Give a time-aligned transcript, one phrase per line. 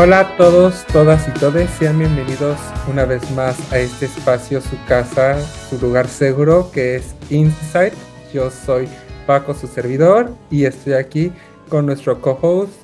[0.00, 2.56] Hola a todos, todas y todes, sean bienvenidos
[2.88, 7.94] una vez más a este espacio, su casa, su lugar seguro que es Insight.
[8.32, 8.86] Yo soy
[9.26, 11.32] Paco, su servidor, y estoy aquí
[11.68, 12.80] con nuestro co-host,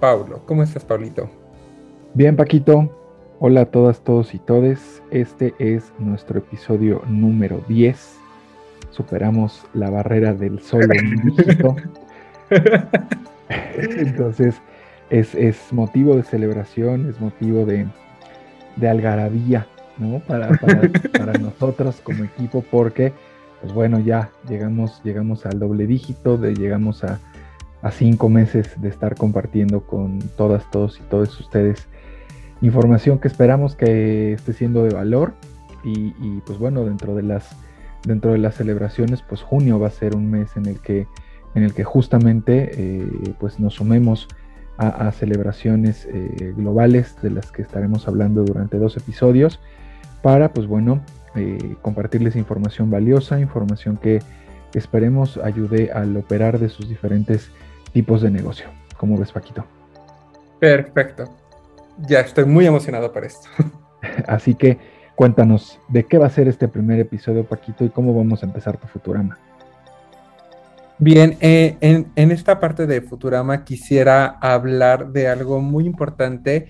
[0.00, 0.40] Paulo.
[0.46, 1.28] ¿Cómo estás, Paulito?
[2.14, 2.90] Bien, Paquito.
[3.38, 5.02] Hola a todas, todos y todes.
[5.10, 8.16] Este es nuestro episodio número 10.
[8.92, 11.76] Superamos la barrera del sol en México.
[13.76, 14.54] Entonces,
[15.10, 17.86] es, motivo de celebración, es motivo de,
[18.86, 19.66] algarabía,
[19.98, 20.20] ¿no?
[20.20, 20.48] Para,
[21.12, 23.12] para, nosotros como equipo, porque,
[23.60, 27.20] pues bueno, ya llegamos, llegamos al doble dígito, de, llegamos a,
[27.92, 31.86] cinco meses de estar compartiendo con todas, todos y todos ustedes
[32.60, 35.34] información que esperamos que esté siendo de valor
[35.84, 37.56] y, pues bueno, dentro de las
[38.02, 41.06] dentro de las celebraciones, pues junio va a ser un mes en el que
[41.54, 44.26] en el que justamente eh, pues nos sumemos
[44.78, 49.58] a, celebraciones eh, globales de las que estaremos hablando durante dos episodios
[50.22, 51.00] para, pues bueno,
[51.34, 54.20] eh, compartirles información valiosa, información que
[54.74, 57.50] esperemos ayude al operar de sus diferentes
[57.92, 58.66] tipos de negocio.
[58.96, 59.64] ¿Cómo ves, Paquito?
[60.58, 61.24] Perfecto.
[61.98, 63.48] Ya estoy muy emocionado para esto.
[64.26, 64.78] Así que
[65.14, 68.76] cuéntanos de qué va a ser este primer episodio, Paquito, y cómo vamos a empezar
[68.76, 69.38] tu Futurama.
[70.98, 76.68] Bien, eh, en, esta parte de Futurama quisiera hablar de algo muy importante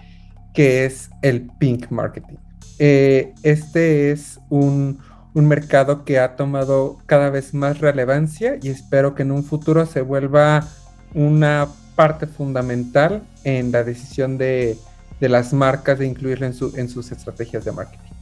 [0.52, 2.36] que es el pink marketing.
[2.78, 4.98] Eh, este es un,
[5.34, 10.00] mercado que ha tomado cada vez más relevancia y espero que en un futuro se
[10.00, 10.66] vuelva
[11.12, 14.78] una parte fundamental en la decisión de,
[15.20, 18.14] las marcas de incluirlo en, en, sus estrategias de marketing.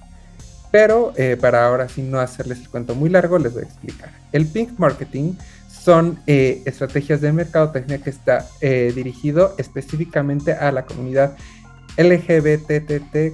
[0.73, 4.11] Pero eh, para ahora, sin no hacerles el cuento muy largo, les voy a explicar.
[4.33, 5.35] El pink marketing
[5.85, 11.37] son eh, estrategias de mercadotecnia que está eh, dirigido específicamente a la comunidad
[11.99, 13.29] LGBTTQIA+.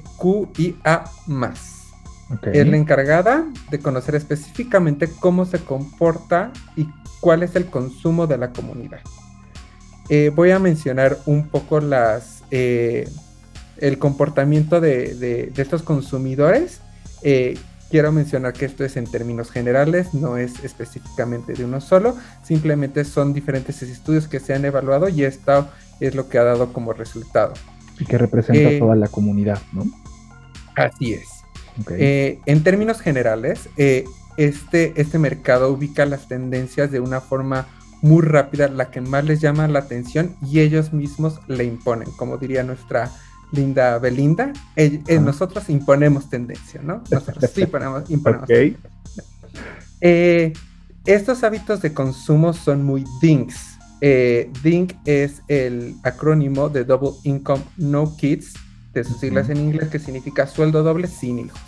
[2.53, 6.89] Es la encargada de conocer específicamente cómo se comporta y
[7.21, 9.01] cuál es el consumo de la comunidad.
[10.09, 16.81] Eh, voy a mencionar un poco las, el comportamiento de, de estos consumidores
[17.91, 23.05] Quiero mencionar que esto es en términos generales, no es específicamente de uno solo, simplemente
[23.05, 25.69] son diferentes estudios que se han evaluado y esto
[25.99, 27.53] es lo que ha dado como resultado.
[27.99, 29.85] Y que representa eh, toda la comunidad, ¿no?
[30.77, 31.29] Así es.
[31.91, 34.05] Eh, en términos generales, eh,
[34.37, 37.67] este, este mercado ubica las tendencias de una forma
[38.03, 42.39] muy rápida, la que más les llama la atención y ellos mismos le imponen, como
[42.39, 43.11] diría nuestra
[43.53, 44.53] Linda Belinda,
[45.21, 47.03] nosotros imponemos tendencia, ¿no?
[47.11, 48.49] Nosotros sí imponemos, imponemos
[50.01, 50.53] eh,
[51.05, 53.79] estos hábitos de consumo son muy DINKs.
[54.01, 58.55] Eh, DINK es el acrónimo de Double Income No Kids,
[58.95, 61.61] de sus siglas en inglés, que significa sueldo doble sin hijos.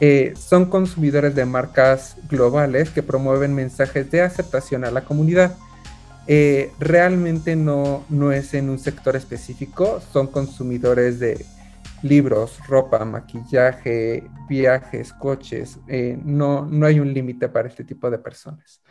[0.00, 5.56] Eh, son consumidores de marcas globales que promueven mensajes de aceptación a la comunidad
[6.26, 11.44] eh, realmente no, no es en un sector específico, son consumidores de
[12.02, 18.18] libros, ropa, maquillaje, viajes, coches, eh, no, no hay un límite para este tipo de
[18.18, 18.82] personas.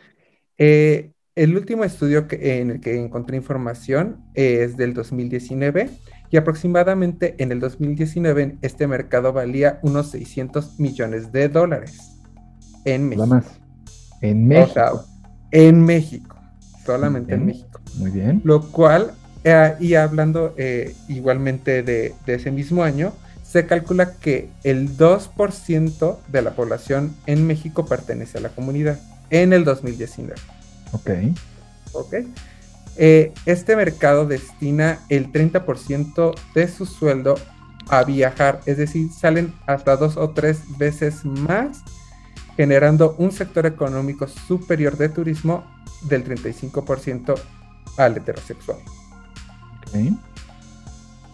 [0.58, 5.90] Eh, el último estudio en el que encontré información es del 2019
[6.30, 12.18] y aproximadamente en el 2019 este mercado valía unos 600 millones de dólares
[12.84, 13.26] en México.
[13.26, 13.60] más.
[14.20, 15.04] En México.
[15.52, 16.39] en México
[16.92, 17.80] solamente en México.
[17.96, 18.40] Muy bien.
[18.44, 19.12] Lo cual,
[19.44, 23.12] eh, y hablando eh, igualmente de, ese mismo año,
[23.42, 28.98] se calcula que el 2% de la población en México pertenece a la comunidad
[29.30, 30.34] en el 2019.
[30.92, 31.10] Ok.
[31.92, 32.14] Ok.
[32.96, 37.36] Eh, este mercado destina el 30% de su sueldo
[37.88, 41.82] a viajar, es decir, salen hasta dos o tres veces más,
[42.56, 45.64] generando un sector económico superior de turismo
[46.02, 47.34] del 35%
[47.96, 48.78] al heterosexual.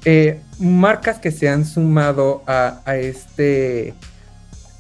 [0.05, 3.95] Eh, marcas que se han sumado a, este,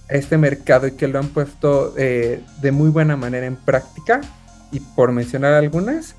[0.08, 4.20] este mercado y que lo han puesto eh, de muy buena manera en práctica,
[4.72, 6.16] y por mencionar algunas,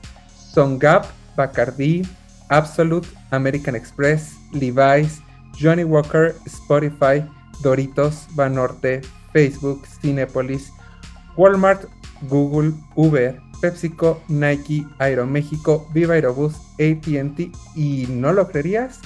[0.54, 1.06] son Gap,
[1.36, 2.08] Bacardi,
[2.50, 5.22] Absolute, American Express, Levi's,
[5.60, 7.24] Johnny Walker, Spotify,
[7.62, 9.02] Doritos, Banorte,
[9.38, 10.74] Facebook, Cinepolis,
[11.36, 11.86] Walmart,
[12.24, 19.00] Google, Uber, PepsiCo, Nike, Aeroméxico, Viva Aerobús, ATT y no lo creerías,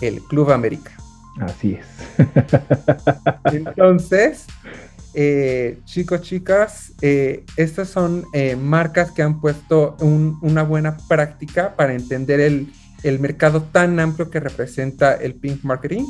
[0.00, 0.92] el Club América.
[1.40, 1.86] Así es.
[3.52, 4.46] Entonces,
[5.14, 11.92] eh, chicos, chicas, eh, estas son eh, marcas que han puesto una buena práctica para
[11.92, 16.04] entender el, el mercado tan amplio que representa el pink marketing.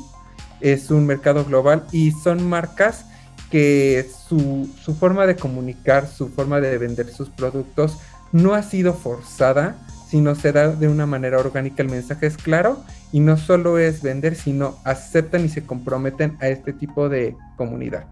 [0.61, 3.07] Es un mercado global y son marcas
[3.53, 7.99] que su, su forma de comunicar, su forma de vender sus productos
[8.33, 9.77] no ha sido forzada,
[10.09, 11.83] sino se da de una manera orgánica.
[11.83, 12.83] El mensaje es claro
[13.13, 18.07] y no solo es vender, sino aceptan y se comprometen a este tipo de comunidad.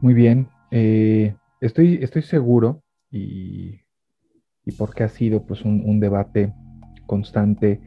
[0.00, 3.82] Muy bien, eh, estoy, estoy seguro y,
[4.64, 6.54] y, porque ha sido pues un, debate
[7.04, 7.78] constante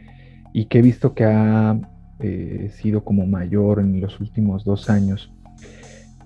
[0.53, 1.79] y que he visto que ha
[2.19, 5.34] eh, sido como mayor en los últimos dos años,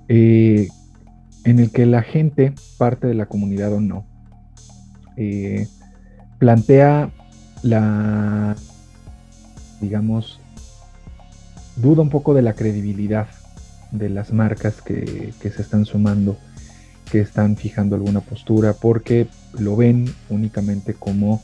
[0.09, 0.67] eh,
[1.45, 4.05] en el que la gente, parte de la comunidad o no,
[6.39, 7.11] plantea
[7.61, 8.55] la,
[9.81, 10.39] digamos,
[11.75, 13.27] duda un poco de la credibilidad
[13.91, 16.37] de las marcas que, se están sumando,
[17.11, 19.27] que están fijando alguna postura, porque
[19.57, 21.41] lo ven únicamente como,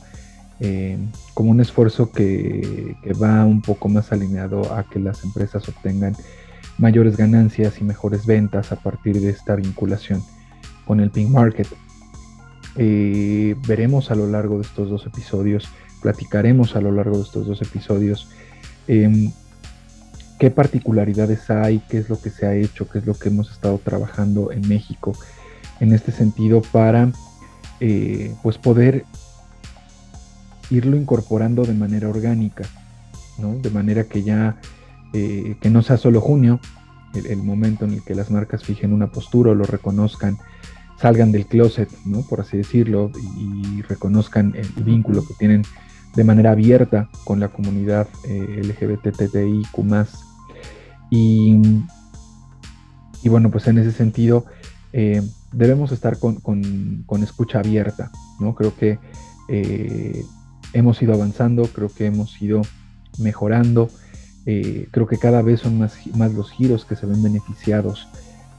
[0.60, 0.98] eh,
[1.34, 6.14] como un esfuerzo que, va un poco más alineado a que las empresas obtengan
[6.78, 10.22] mayores ganancias y mejores ventas a partir de esta vinculación
[10.86, 11.68] con el pink market.
[12.76, 15.68] Eh, veremos a lo largo de estos dos episodios,
[16.02, 18.28] platicaremos a lo largo de estos dos episodios
[18.86, 19.32] em,
[20.38, 23.50] qué particularidades hay, qué es lo que se ha hecho, qué es lo que hemos
[23.50, 25.16] estado trabajando en México
[25.80, 27.10] en este sentido para
[27.80, 29.04] eh, pues poder
[30.70, 32.64] irlo incorporando de manera orgánica,
[33.38, 34.56] de manera que ya
[35.12, 36.60] eh, que no sea solo junio,
[37.14, 40.36] el, momento en el que las marcas fijen una postura o lo reconozcan,
[40.98, 42.22] salgan del closet, ¿no?
[42.22, 45.62] por así decirlo, y, reconozcan el vínculo que tienen
[46.14, 49.66] de manera abierta con la comunidad eh, LGBTTIQ
[51.10, 51.60] y,
[53.22, 54.46] y, bueno, pues en ese sentido
[54.92, 55.22] eh,
[55.52, 58.10] debemos estar con, escucha abierta,
[58.40, 58.54] ¿no?
[58.54, 58.98] Creo que
[59.48, 60.24] eh,
[60.72, 62.62] hemos ido avanzando, creo que hemos ido
[63.18, 63.88] mejorando,
[64.46, 68.08] eh, creo que cada vez son más, más los giros que se ven beneficiados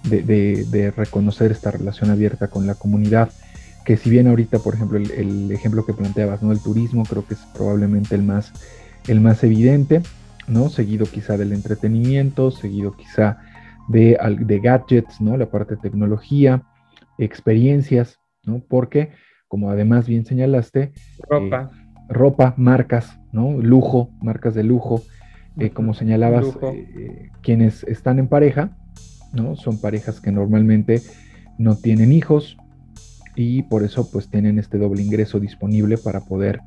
[0.03, 3.29] de, reconocer esta relación abierta con la comunidad
[3.85, 6.51] que si bien ahorita, por ejemplo, el, ejemplo que planteabas, ¿no?
[6.51, 8.51] El turismo creo que es probablemente el más,
[9.07, 10.01] el más evidente,
[10.45, 10.67] ¿no?
[10.67, 13.37] Seguido quizá del entretenimiento, seguido quizá
[13.87, 15.37] de, de gadgets, ¿no?
[15.37, 16.63] La parte de tecnología,
[17.17, 18.61] experiencias, ¿no?
[18.67, 19.11] Porque,
[19.47, 20.93] como además bien señalaste, eh,
[21.29, 21.71] ropa,
[22.09, 23.53] ropa marcas, ¿no?
[23.53, 25.01] Lujo, marcas de lujo,
[25.59, 28.71] eh, como señalabas, eh, quienes están en pareja,
[29.33, 29.56] ¿no?
[29.56, 31.01] Son parejas que normalmente
[31.57, 32.57] no tienen hijos
[33.36, 36.62] y por eso pues tienen este doble ingreso disponible para poder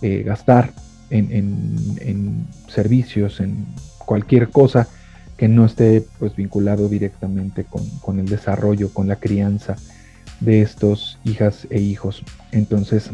[0.00, 0.72] gastar
[1.10, 3.66] en, servicios, en
[4.04, 4.88] cualquier cosa
[5.36, 7.64] que no esté pues vinculado directamente
[8.02, 9.76] con, el desarrollo, con la crianza
[10.40, 12.24] de estos hijas e hijos.
[12.50, 13.10] Entonces,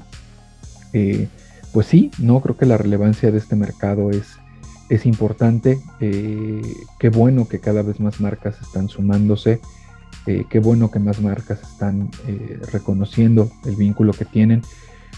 [0.95, 1.29] eh,
[1.73, 4.39] pues sí, no creo que la relevancia de este mercado es,
[4.89, 5.81] es importante.
[6.01, 6.63] Eh,
[6.99, 9.61] qué bueno que cada vez más marcas están sumándose.
[10.27, 12.11] Eh, qué bueno que más marcas están
[12.73, 14.63] reconociendo el vínculo que tienen.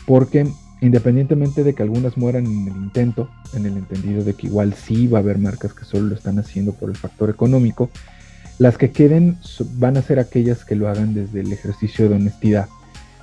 [0.06, 0.46] Porque
[0.80, 5.06] independientemente de que algunas mueran en el intento, en el entendido de que igual sí
[5.06, 7.90] va a haber marcas que solo lo están haciendo por el factor económico,
[8.58, 9.38] las que queden
[9.74, 12.68] van a ser aquellas que lo hagan desde el ejercicio de honestidad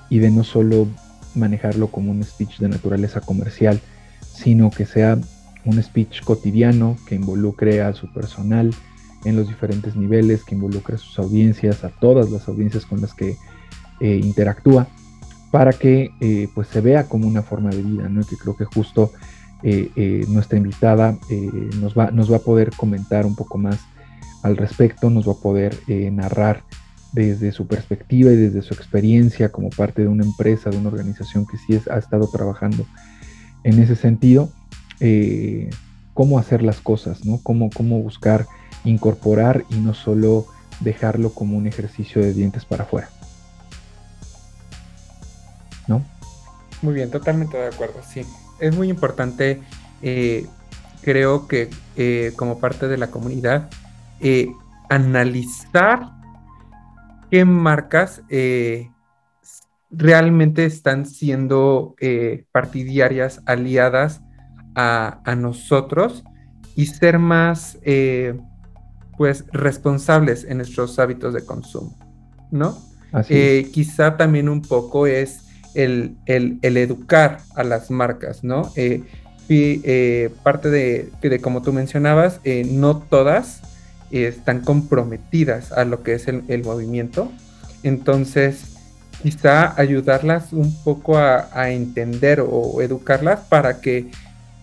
[0.10, 0.88] y de no solo
[1.36, 3.80] manejarlo como un speech de naturaleza comercial,
[4.22, 5.18] sino que sea
[5.66, 8.74] un speech cotidiano que involucre a su personal
[9.26, 13.14] en los diferentes niveles, que involucre a sus audiencias, a todas las audiencias con las
[13.14, 13.38] que
[14.02, 14.88] eh, interactúa
[15.52, 18.26] para que eh, pues se vea como una forma de vida, ¿no?
[18.26, 19.12] que creo que justo
[19.62, 21.18] eh, nuestra invitada
[21.80, 23.80] nos, va, nos va a poder comentar un poco más
[24.42, 25.80] al respecto, nos va a poder
[26.12, 26.64] narrar
[27.14, 31.46] desde su perspectiva y desde su experiencia como parte de una empresa, de una organización
[31.46, 32.86] que sí ha estado trabajando
[33.64, 34.50] en ese sentido,
[36.14, 37.40] cómo hacer las cosas, ¿no?
[37.44, 38.46] Cómo, cómo buscar
[38.84, 40.46] incorporar y no solo
[40.80, 43.10] dejarlo como un ejercicio de dientes para afuera.
[45.88, 46.04] ¿no?
[46.82, 48.26] Muy bien, totalmente de acuerdo, sí.
[48.60, 49.62] Es muy importante,
[50.02, 50.46] eh,
[51.02, 53.70] creo que eh, como parte de la comunidad,
[54.20, 54.50] eh,
[54.90, 56.12] analizar
[57.32, 58.22] qué marcas
[59.90, 61.96] realmente están siendo
[62.52, 64.22] partidarias, aliadas
[64.76, 66.24] a, a, nosotros
[66.76, 67.78] y ser más
[69.18, 71.98] pues responsables en nuestros hábitos de consumo,
[72.52, 72.78] ¿no?
[73.72, 75.44] quizá también un poco es
[75.76, 78.72] el, educar a las marcas, ¿no?
[78.76, 79.04] Eh,
[79.50, 83.62] y, eh, parte de, de, como tú mencionabas, eh, no todas
[84.12, 87.32] están comprometidas a lo que es el, movimiento.
[87.82, 88.78] Entonces,
[89.24, 94.12] quizá ayudarlas un poco a, entender o educarlas para que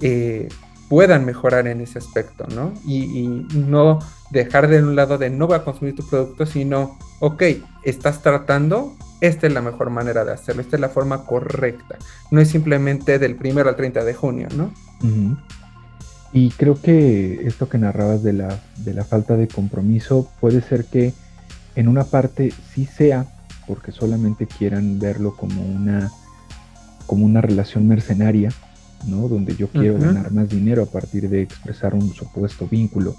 [0.00, 0.48] eh,
[0.88, 2.72] puedan mejorar en ese aspecto, ¿no?
[2.84, 7.42] Y, no dejar de un lado de no voy a consumir tu producto, sino, ok,
[7.84, 11.96] estás tratando, esta es la mejor manera de hacerlo, esta es la forma correcta.
[12.30, 14.72] No es simplemente del primero al 30 de junio, ¿no?
[16.32, 20.84] Y creo que esto que narrabas de la, de la falta de compromiso puede ser
[20.84, 21.12] que
[21.76, 23.26] en una parte sí sea
[23.66, 26.10] porque solamente quieran verlo como una,
[27.06, 28.50] como una relación mercenaria,
[29.06, 29.28] ¿no?
[29.28, 33.14] Donde yo quiero ganar más dinero a partir de expresar un supuesto vínculo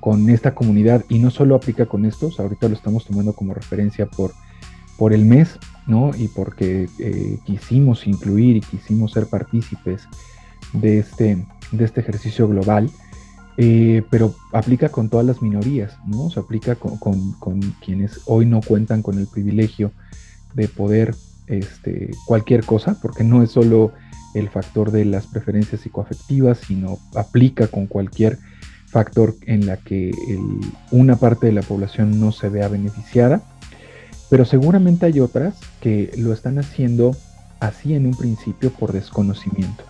[0.00, 1.04] con esta comunidad.
[1.08, 4.32] Y no solo aplica con estos, ahorita lo estamos tomando como referencia por,
[4.98, 6.10] por el mes, ¿no?
[6.16, 10.02] Y porque eh, quisimos incluir y quisimos ser partícipes
[10.72, 12.90] de este, de este ejercicio global.
[13.58, 16.30] Eh, pero aplica con todas las minorías, ¿no?
[16.30, 19.92] Se aplica con, con, quienes hoy no cuentan con el privilegio
[20.54, 21.14] de poder
[21.46, 23.92] este, cualquier cosa, porque no es solo
[24.34, 28.38] el factor de las preferencias psicoafectivas, sino aplica con cualquier
[28.86, 30.12] factor en la que
[30.90, 33.42] una parte de la población no se vea beneficiada,
[34.30, 37.16] pero seguramente hay otras que lo están haciendo
[37.60, 39.84] así en un principio por desconocimiento.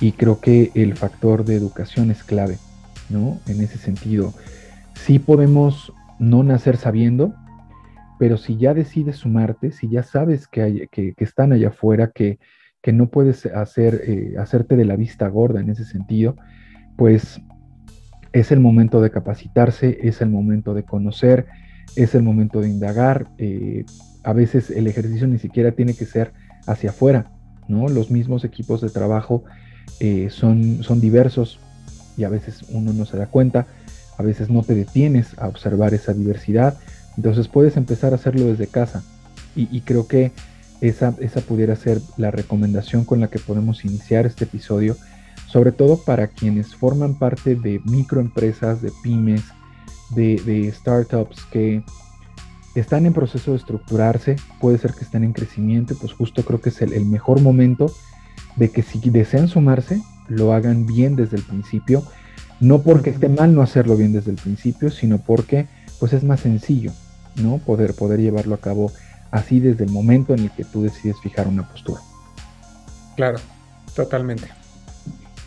[0.00, 2.58] Y creo que el factor de educación es clave,
[3.08, 3.38] ¿no?
[3.46, 4.34] En ese sentido,
[4.94, 7.34] sí podemos no nacer sabiendo,
[8.18, 12.38] pero si ya decides sumarte, si ya sabes que, están allá afuera, que,
[12.82, 16.36] que no puedes hacer, eh, hacerte de la vista gorda en ese sentido,
[16.96, 17.40] pues
[18.32, 21.46] es el momento de capacitarse, es el momento de conocer,
[21.94, 23.28] es el momento de indagar.
[23.38, 23.84] Eh,
[24.24, 26.32] a veces el ejercicio ni siquiera tiene que ser
[26.66, 27.30] hacia afuera,
[27.68, 27.88] ¿no?
[27.88, 29.44] Los mismos equipos de trabajo
[30.00, 31.60] eh, son, son diversos
[32.16, 33.66] y a veces uno no se da cuenta,
[34.18, 36.78] a veces no te detienes a observar esa diversidad,
[37.16, 39.02] entonces puedes empezar a hacerlo desde casa.
[39.54, 40.32] Y, creo que
[40.82, 44.98] esa, esa pudiera ser la recomendación con la que podemos iniciar este episodio,
[45.46, 49.44] sobre todo para quienes forman parte de microempresas, de pymes,
[50.10, 51.82] de, startups que
[52.74, 56.68] están en proceso de estructurarse, puede ser que estén en crecimiento, pues justo creo que
[56.68, 57.90] es el mejor momento
[58.56, 62.02] de que si desean sumarse, lo hagan bien desde el principio,
[62.60, 65.66] no porque esté mal no hacerlo bien desde el principio, sino porque
[65.98, 66.92] pues es más sencillo,
[67.36, 67.58] ¿no?
[67.58, 68.90] Poder, poder llevarlo a cabo
[69.30, 72.00] así desde el momento en el que tú decides fijar una postura.
[73.16, 73.38] Claro,
[73.94, 74.48] totalmente.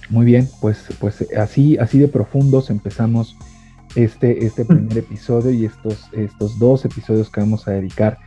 [0.10, 3.36] Muy bien, pues, pues así, así de profundos empezamos
[3.96, 8.18] este, este primer episodio y estos, estos dos episodios que vamos a dedicar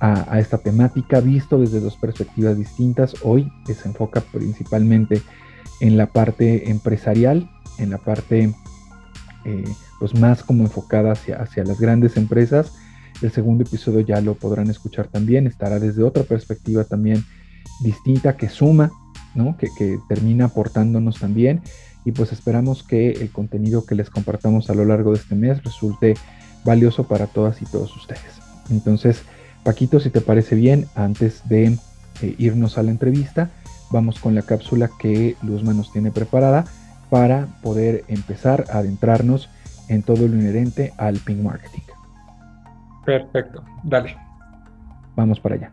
[0.00, 3.14] a, esta temática, visto desde dos perspectivas distintas.
[3.22, 5.22] Hoy se enfoca principalmente
[5.80, 8.54] en la parte empresarial, en la parte
[9.46, 9.64] eh,
[9.98, 12.74] pues más como enfocada hacia, hacia las grandes empresas.
[13.24, 17.24] El segundo episodio ya lo podrán escuchar también, estará desde otra perspectiva también
[17.80, 18.92] distinta que suma,
[19.34, 19.56] ¿no?
[19.56, 21.62] que, termina aportándonos también.
[22.04, 25.64] Y pues esperamos que el contenido que les compartamos a lo largo de este mes
[25.64, 26.16] resulte
[26.66, 28.42] valioso para todas y todos ustedes.
[28.68, 29.22] Entonces,
[29.62, 31.78] Paquito, si te parece bien, antes de
[32.20, 33.52] eh, irnos a la entrevista,
[33.90, 36.66] vamos con la cápsula que Luzma nos tiene preparada
[37.08, 39.48] para poder empezar a adentrarnos
[39.88, 41.93] en todo lo inherente al ping marketing.
[43.04, 44.16] Perfecto, dale.
[45.16, 45.72] Vamos para allá.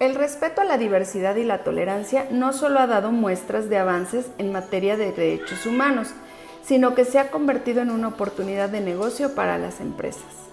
[0.00, 4.30] El respeto a la diversidad y la tolerancia no solo ha dado muestras de avances
[4.38, 6.12] en materia de derechos humanos,
[6.64, 10.44] sino que se ha convertido en una oportunidad de negocio para las empresas.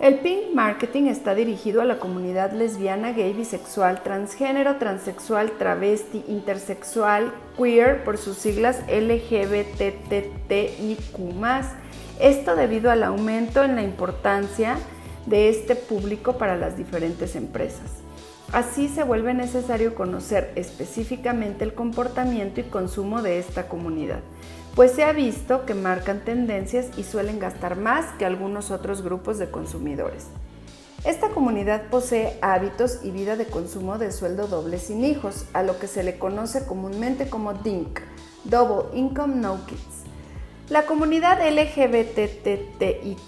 [0.00, 7.34] El pink marketing está dirigido a la comunidad lesbiana, gay, bisexual, transgénero, transexual, travesti, intersexual,
[7.56, 9.30] queer, por sus siglas LGBTTIQ.
[12.20, 14.76] Esto debido al aumento en la importancia
[15.26, 17.90] de este público para las diferentes empresas.
[18.52, 24.20] Así se vuelve necesario conocer específicamente el comportamiento y consumo de esta comunidad
[24.74, 29.38] pues se ha visto que marcan tendencias y suelen gastar más que algunos otros grupos
[29.38, 30.26] de consumidores.
[31.04, 35.78] Esta comunidad posee hábitos y vida de consumo de sueldo doble sin hijos, a lo
[35.78, 38.00] que se le conoce comúnmente como DINK,
[38.44, 39.99] Double Income No Kids.
[40.70, 43.18] La comunidad LGBTTIQ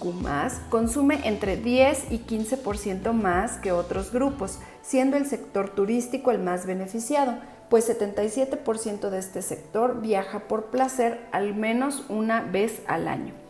[0.71, 6.67] consume entre 10 y 15% más que otros grupos, siendo el sector turístico el más
[6.67, 13.42] beneficiado, pues 77% de este sector viaja por placer al menos una vez al año.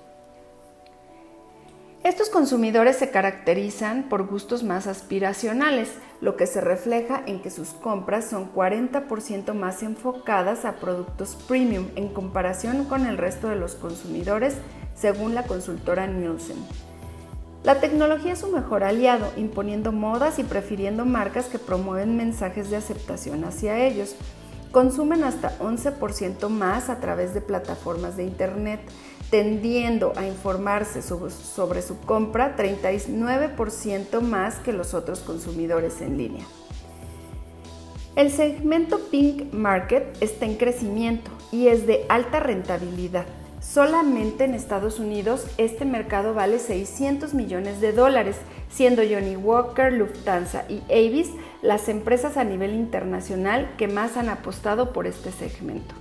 [2.05, 5.89] Estos consumidores se caracterizan por gustos más aspiracionales,
[6.21, 11.87] lo que se refleja en que sus compras son 40% más enfocadas a productos premium
[11.95, 14.57] en comparación con el resto de los consumidores,
[14.97, 16.57] según la consultora Nielsen.
[17.63, 22.79] La tecnología es su mejor aliado, imponiendo modas y prefiriendo marcas que promueven mensajes de
[22.79, 24.17] aceptación hacia ellos.
[24.73, 28.81] Consumen hasta 11% más a través de plataformas de Internet,
[29.31, 36.45] tendiendo a informarse sobre su compra 39% más que los otros consumidores en línea.
[38.15, 43.25] El segmento Pink Market está en crecimiento y es de alta rentabilidad.
[43.61, 48.37] Solamente en Estados Unidos este mercado vale 600 millones de dólares,
[48.71, 51.31] siendo Johnny Walker, Lufthansa y Avis
[51.63, 55.95] las empresas a nivel internacional que más han apostado por este segmento.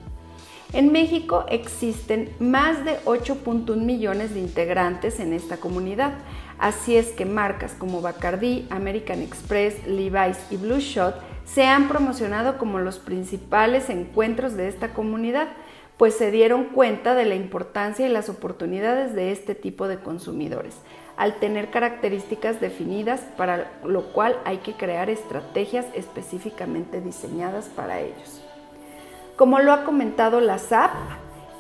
[0.74, 6.14] En México existen más de 8.1 millones de integrantes en esta comunidad,
[6.58, 12.58] así es que marcas como Bacardi, American Express, Levi's y Blue Shot se han promocionado
[12.58, 15.50] como los principales encuentros de esta comunidad,
[15.98, 20.78] pues se dieron cuenta de la importancia y las oportunidades de este tipo de consumidores,
[21.22, 28.42] al tener características definidas para lo cual hay que crear estrategias específicamente diseñadas para ellos.
[29.36, 30.90] Como lo ha comentado la SAP,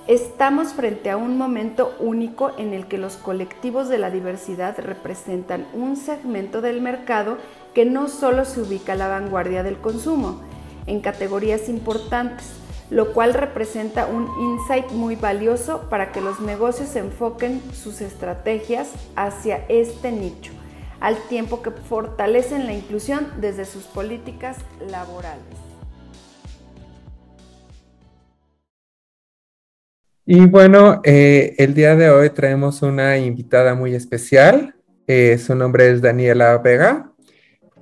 [0.08, 5.68] estamos frente a un momento único en el que los colectivos de la diversidad representan
[5.76, 7.38] un segmento del mercado
[7.76, 10.42] que no solo se ubica a la vanguardia del consumo,
[10.88, 12.61] en categorías importantes,
[12.92, 19.66] lo cual representa un insight muy valioso para que los negocios enfoquen sus estrategias hacia
[19.70, 20.52] este nicho,
[21.00, 24.58] al tiempo que fortalecen la inclusión desde sus políticas
[24.90, 25.46] laborales.
[30.26, 34.76] Y bueno, eh, el día de hoy traemos una invitada muy especial.
[35.08, 37.11] Eh, su nombre es Daniela Vega.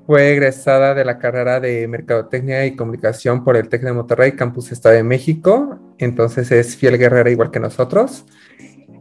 [0.10, 4.72] Fue egresada de la carrera de Mercadotecnia y Comunicación por el TEC de Monterrey, Campus
[4.72, 5.78] Estado de México.
[6.00, 8.26] Entonces es fiel guerrera igual que nosotros.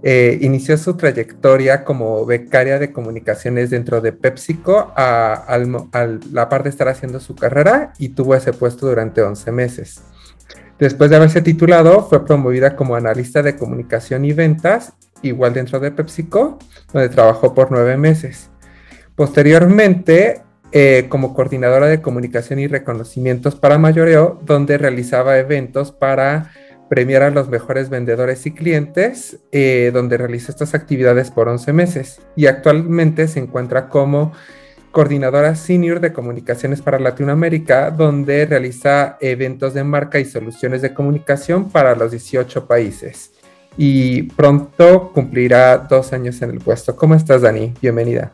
[0.02, 5.58] Eh, inició su trayectoria como becaria de comunicaciones dentro de PepsiCo a,
[6.30, 10.02] la par de estar haciendo su carrera y tuvo ese puesto durante 11 meses.
[10.78, 14.92] Después de haberse titulado, fue promovida como analista de comunicación y ventas,
[15.22, 16.58] igual dentro de PepsiCo,
[16.92, 18.50] donde trabajó por nueve meses.
[19.16, 26.52] Posteriormente, eh, como coordinadora de comunicación y reconocimientos para mayoreo, donde realizaba eventos para
[26.88, 32.20] premiar a los mejores vendedores y clientes, eh, donde realiza estas actividades por 11 meses.
[32.34, 34.32] Y actualmente se encuentra como
[34.90, 41.70] coordinadora senior de comunicaciones para Latinoamérica, donde realiza eventos de marca y soluciones de comunicación
[41.70, 43.32] para los 18 países.
[43.76, 46.96] Y pronto cumplirá dos años en el puesto.
[46.96, 47.74] ¿Cómo estás, Dani?
[47.80, 48.32] Bienvenida.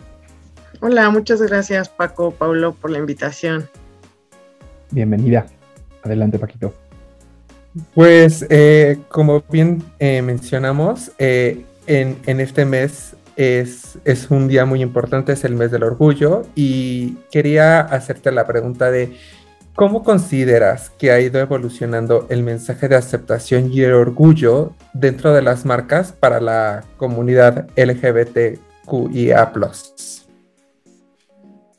[0.81, 3.69] Hola, muchas gracias Paco, Paulo, por la invitación.
[4.91, 5.47] Bienvenida.
[6.03, 6.75] Adelante, Paquito.
[7.95, 14.81] Pues, eh, como bien eh, mencionamos, eh, en, este mes es, es, un día muy
[14.81, 19.17] importante, es el mes del orgullo, y quería hacerte la pregunta de
[19.75, 25.43] cómo consideras que ha ido evolucionando el mensaje de aceptación y el orgullo dentro de
[25.43, 29.53] las marcas para la comunidad LGBTQIA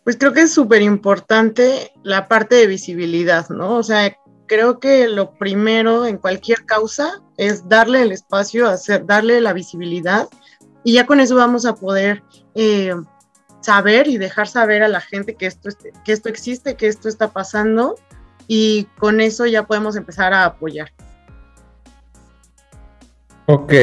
[0.05, 3.75] pues creo que es súper importante la parte de visibilidad, ¿no?
[3.75, 4.15] O sea,
[4.45, 10.29] creo que lo primero en cualquier causa es darle el espacio, hacer, darle la visibilidad
[10.83, 12.21] y ya con eso vamos a poder
[12.53, 12.93] eh,
[13.61, 15.69] saber y dejar saber a la gente que esto,
[16.03, 17.95] que esto existe, que esto está pasando
[18.47, 20.91] y con eso ya podemos empezar a apoyar.
[23.47, 23.73] Ok.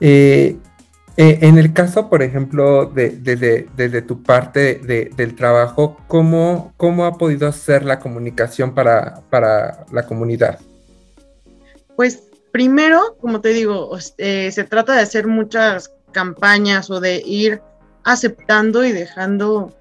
[0.00, 0.56] Eh,
[1.16, 3.36] eh, en el caso, por ejemplo, desde
[3.76, 10.58] de, tu parte del trabajo, ¿cómo, ¿cómo, ha podido ser la comunicación para, la comunidad?
[11.96, 17.60] Pues primero, como te digo, eh, se trata de hacer muchas campañas o de ir
[18.04, 19.72] aceptando y dejando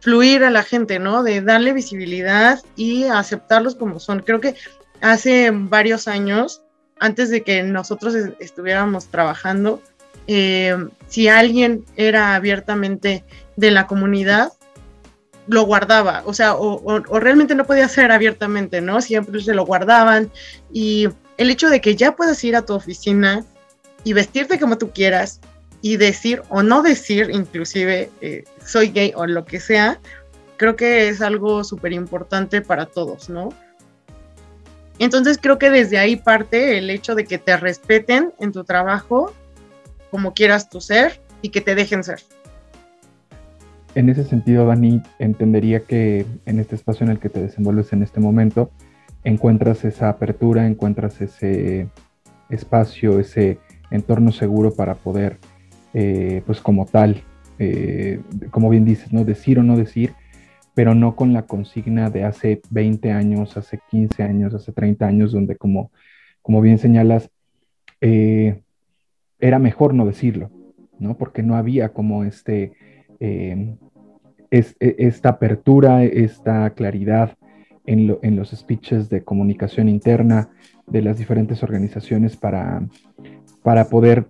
[0.00, 1.22] fluir a la gente, ¿no?
[1.22, 4.20] De darle visibilidad y aceptarlos como son.
[4.20, 4.54] Creo que
[5.00, 6.62] hace varios años,
[7.00, 9.82] antes de que nosotros estuviéramos trabajando,
[10.26, 10.76] eh,
[11.08, 13.24] si alguien era abiertamente
[13.56, 14.52] de la comunidad,
[15.46, 19.00] lo guardaba, o sea, o, realmente no podía ser abiertamente, ¿no?
[19.00, 20.30] Siempre se lo guardaban
[20.72, 23.44] y el hecho de que ya puedas ir a tu oficina
[24.02, 25.40] y vestirte como tú quieras
[25.82, 30.00] y decir o no decir, inclusive, eh, soy gay o lo que sea,
[30.56, 33.50] creo que es algo súper importante para todos, ¿no?
[34.98, 39.32] Entonces creo que desde ahí parte el hecho de que te respeten en tu trabajo
[40.10, 42.20] como quieras tu ser y que te dejen ser.
[43.94, 48.02] En ese sentido, Dani, entendería que en este espacio en el que te desenvuelves en
[48.02, 48.70] este momento,
[49.24, 51.88] encuentras esa apertura, encuentras ese
[52.50, 53.58] espacio, ese
[53.90, 55.38] entorno seguro para poder,
[55.94, 57.22] eh, pues como tal,
[57.58, 59.24] eh, como bien dices, ¿no?
[59.24, 60.12] Decir o no decir,
[60.74, 65.32] pero no con la consigna de hace 20 años, hace 15 años, hace 30 años,
[65.32, 65.90] donde como,
[66.42, 67.30] como bien señalas,
[68.02, 68.60] eh,
[69.40, 70.50] era mejor no decirlo,
[70.98, 71.16] ¿no?
[71.16, 72.72] Porque no había como este,
[73.20, 73.76] eh,
[74.50, 77.36] e, esta apertura, esta claridad
[77.84, 80.50] en, en, los speeches de comunicación interna
[80.86, 82.86] de las diferentes organizaciones para,
[83.62, 84.26] para poder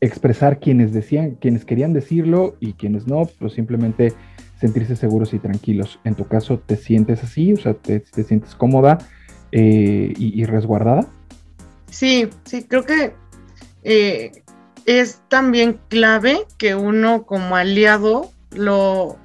[0.00, 4.14] expresar quienes decían, quienes querían decirlo y quienes no, pues simplemente
[4.58, 6.00] sentirse seguros y tranquilos.
[6.04, 7.52] En tu caso, ¿te sientes así?
[7.52, 8.98] O sea, ¿te, sientes cómoda
[9.52, 11.06] eh, y, resguardada?
[11.90, 13.12] Sí, sí, creo que
[13.84, 14.42] eh,
[14.86, 19.18] es también clave que uno como aliado lo,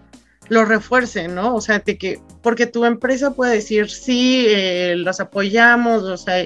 [0.50, 1.56] lo refuerce, ¿no?
[1.56, 6.38] O sea, de que, porque tu empresa puede decir, sí, eh, los apoyamos, o sea,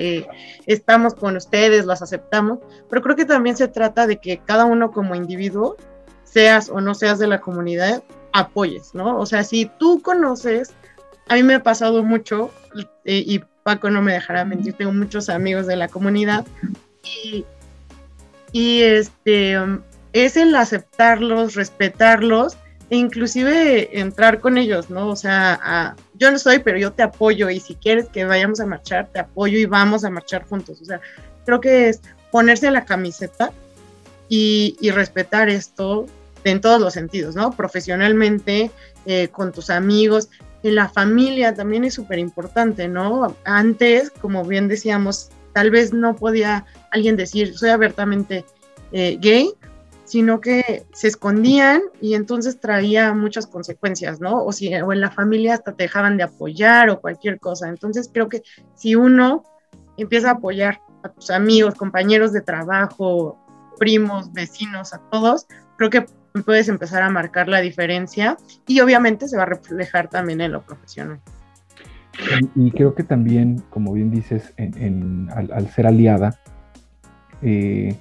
[0.65, 4.91] estamos con ustedes, los aceptamos, pero creo que también se trata de que cada uno
[4.91, 5.75] como individuo,
[6.23, 9.17] seas o no seas de la comunidad, apoyes, ¿no?
[9.17, 10.73] O sea, si tú conoces,
[11.27, 12.51] a mí me ha pasado mucho,
[13.05, 16.45] eh, y Paco no me dejará mentir, tengo muchos amigos de la comunidad,
[17.03, 17.45] y,
[18.51, 19.57] y este,
[20.13, 22.57] es el aceptarlos, respetarlos,
[22.89, 25.09] e inclusive entrar con ellos, ¿no?
[25.09, 28.65] O sea, yo no soy, pero yo te apoyo, y si quieres que vayamos a
[28.65, 30.81] marchar, te apoyo y vamos a marchar juntos.
[30.81, 30.99] O sea,
[31.45, 33.51] creo que es ponerse la camiseta
[34.27, 36.07] y, y respetar esto,
[36.43, 37.51] en todos los sentidos, ¿no?
[37.51, 38.71] Profesionalmente,
[39.05, 40.29] eh, con tus amigos,
[40.63, 43.35] en la familia también es súper importante, ¿no?
[43.45, 48.45] Antes, como bien decíamos, tal vez no podía alguien decir, soy abiertamente
[48.91, 49.53] eh, gay,
[50.05, 54.43] sino que se escondían y entonces traía muchas consecuencias, ¿no?
[54.43, 57.69] O, si, o en la familia hasta te dejaban de apoyar o cualquier cosa.
[57.69, 58.41] Entonces creo que
[58.75, 59.43] si uno
[59.97, 63.37] empieza a apoyar a tus amigos, compañeros de trabajo,
[63.77, 65.45] primos, vecinos, a todos,
[65.77, 66.05] creo que
[66.43, 70.63] puedes empezar a marcar la diferencia y obviamente se va a reflejar también en lo
[70.63, 71.21] profesional.
[72.55, 76.39] Y, creo que también, como bien dices, al, ser aliada,
[77.41, 77.95] eh,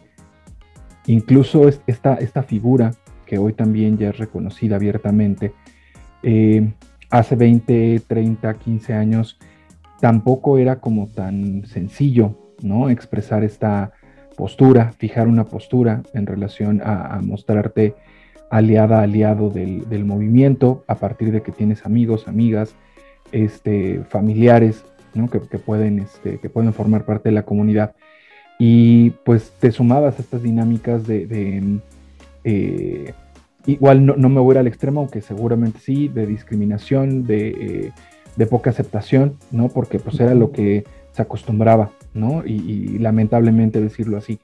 [1.07, 2.93] incluso esta, esta figura,
[3.27, 5.53] que hoy también ya es reconocida abiertamente,
[6.23, 6.73] eh,
[7.11, 9.39] hace 20, 30, 15 años,
[10.01, 12.91] tampoco era como tan sencillo, ¿no?
[12.91, 13.93] Expresar esta
[14.37, 17.95] postura, fijar una postura en relación a mostrarte
[18.51, 22.75] aliada, aliado del, movimiento, a partir de que tienes amigos, amigas,
[23.33, 24.85] este, familiares,
[25.51, 27.95] que, pueden, este, que pueden formar parte de la comunidad.
[28.59, 31.81] Y pues te sumabas a estas dinámicas de,
[32.45, 33.13] eh,
[33.67, 37.93] igual no, me voy al extremo, aunque seguramente sí, de discriminación, de,
[38.37, 39.69] eh, poca aceptación, ¿no?
[39.69, 42.45] Porque pues era lo que se acostumbraba, ¿no?
[42.47, 44.39] y lamentablemente decirlo así.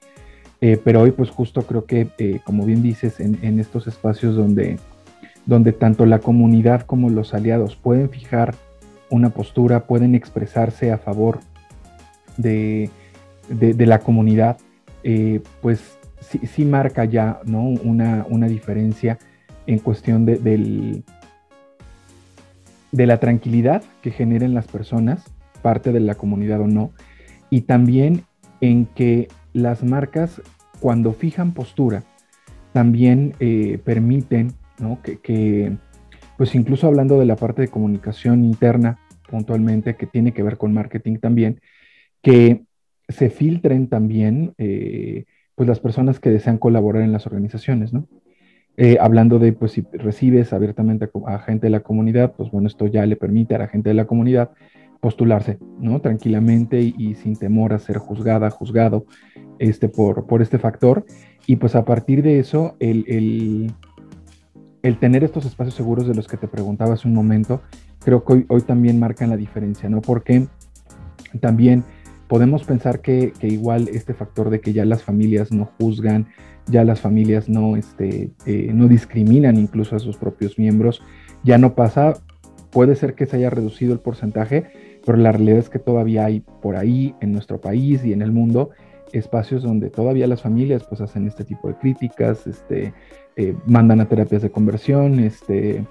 [0.67, 4.79] Eh, pero hoy pues justo creo que, como bien dices, en, estos espacios donde,
[5.45, 8.55] donde tanto la comunidad como los aliados pueden fijar
[9.15, 11.41] una postura, pueden expresarse a favor
[12.37, 12.91] de,
[13.49, 14.59] la comunidad,
[15.03, 17.63] eh, pues sí, marca ya ¿no?
[17.63, 19.19] una, una diferencia
[19.67, 21.05] en cuestión de, del,
[22.93, 25.25] de la tranquilidad que generen las personas,
[25.63, 26.91] parte de la comunidad o no,
[27.51, 28.25] y también
[28.61, 30.43] en que las marcas
[30.81, 32.03] cuando fijan postura
[32.73, 34.53] también eh, permiten
[35.23, 35.77] que,
[36.37, 38.99] pues incluso hablando de la parte de comunicación interna
[39.35, 41.61] puntualmente, que tiene que ver con marketing también,
[42.23, 42.63] que
[43.09, 45.25] se filtren también eh,
[45.57, 48.07] pues las personas que desean colaborar en las organizaciones, ¿no?
[48.77, 52.87] Eh, hablando de, pues si recibes abiertamente a, gente de la comunidad, pues bueno, esto
[52.87, 54.53] ya le permite a la gente de la comunidad
[55.01, 56.01] postularse, ¿no?
[56.01, 59.05] Tranquilamente y, sin temor a ser juzgada, juzgado
[59.59, 61.07] este, por, por este factor.
[61.49, 63.73] Y pues a partir de eso, el,
[64.93, 67.63] tener estos espacios seguros de los que te preguntaba hace un momento,
[68.05, 70.01] creo que hoy, también marcan la diferencia, ¿no?
[70.03, 70.47] Porque
[71.41, 71.85] también
[72.29, 76.27] podemos pensar que, igual este factor de que ya las familias no juzgan,
[76.67, 81.03] ya las familias no, este, eh, no discriminan incluso a sus propios miembros,
[81.43, 82.15] ya no pasa,
[82.71, 86.41] puede ser que se haya reducido el porcentaje, pero la realidad es que todavía hay
[86.41, 88.71] por ahí en nuestro país y en el mundo
[89.13, 92.93] espacios donde todavía las familias pues hacen este tipo de críticas, este,
[93.37, 95.85] eh, mandan a terapias de conversión, este,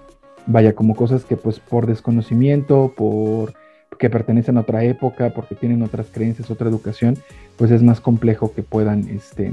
[0.46, 3.54] vaya como cosas que pues por desconocimiento, por
[3.98, 7.18] que pertenecen a otra época, porque tienen otras creencias, otra educación,
[7.58, 9.52] pues es más complejo que puedan, este,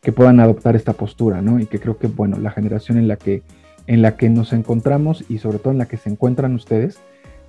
[0.00, 1.60] que puedan adoptar esta postura, ¿no?
[1.60, 3.42] Y que creo que, bueno, la generación en la que,
[3.86, 6.98] en la que nos encontramos y sobre todo en la que se encuentran ustedes,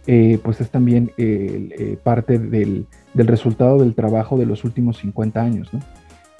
[0.08, 5.74] eh, pues es también eh, parte del, resultado del trabajo de los últimos 50 años,
[5.74, 5.82] ¿no?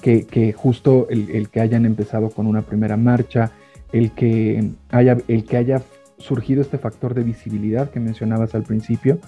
[0.00, 3.52] Que, justo el, que hayan empezado con una primera marcha,
[3.92, 5.82] el que haya, el que haya
[6.18, 9.18] surgido este factor de visibilidad que mencionabas al principio,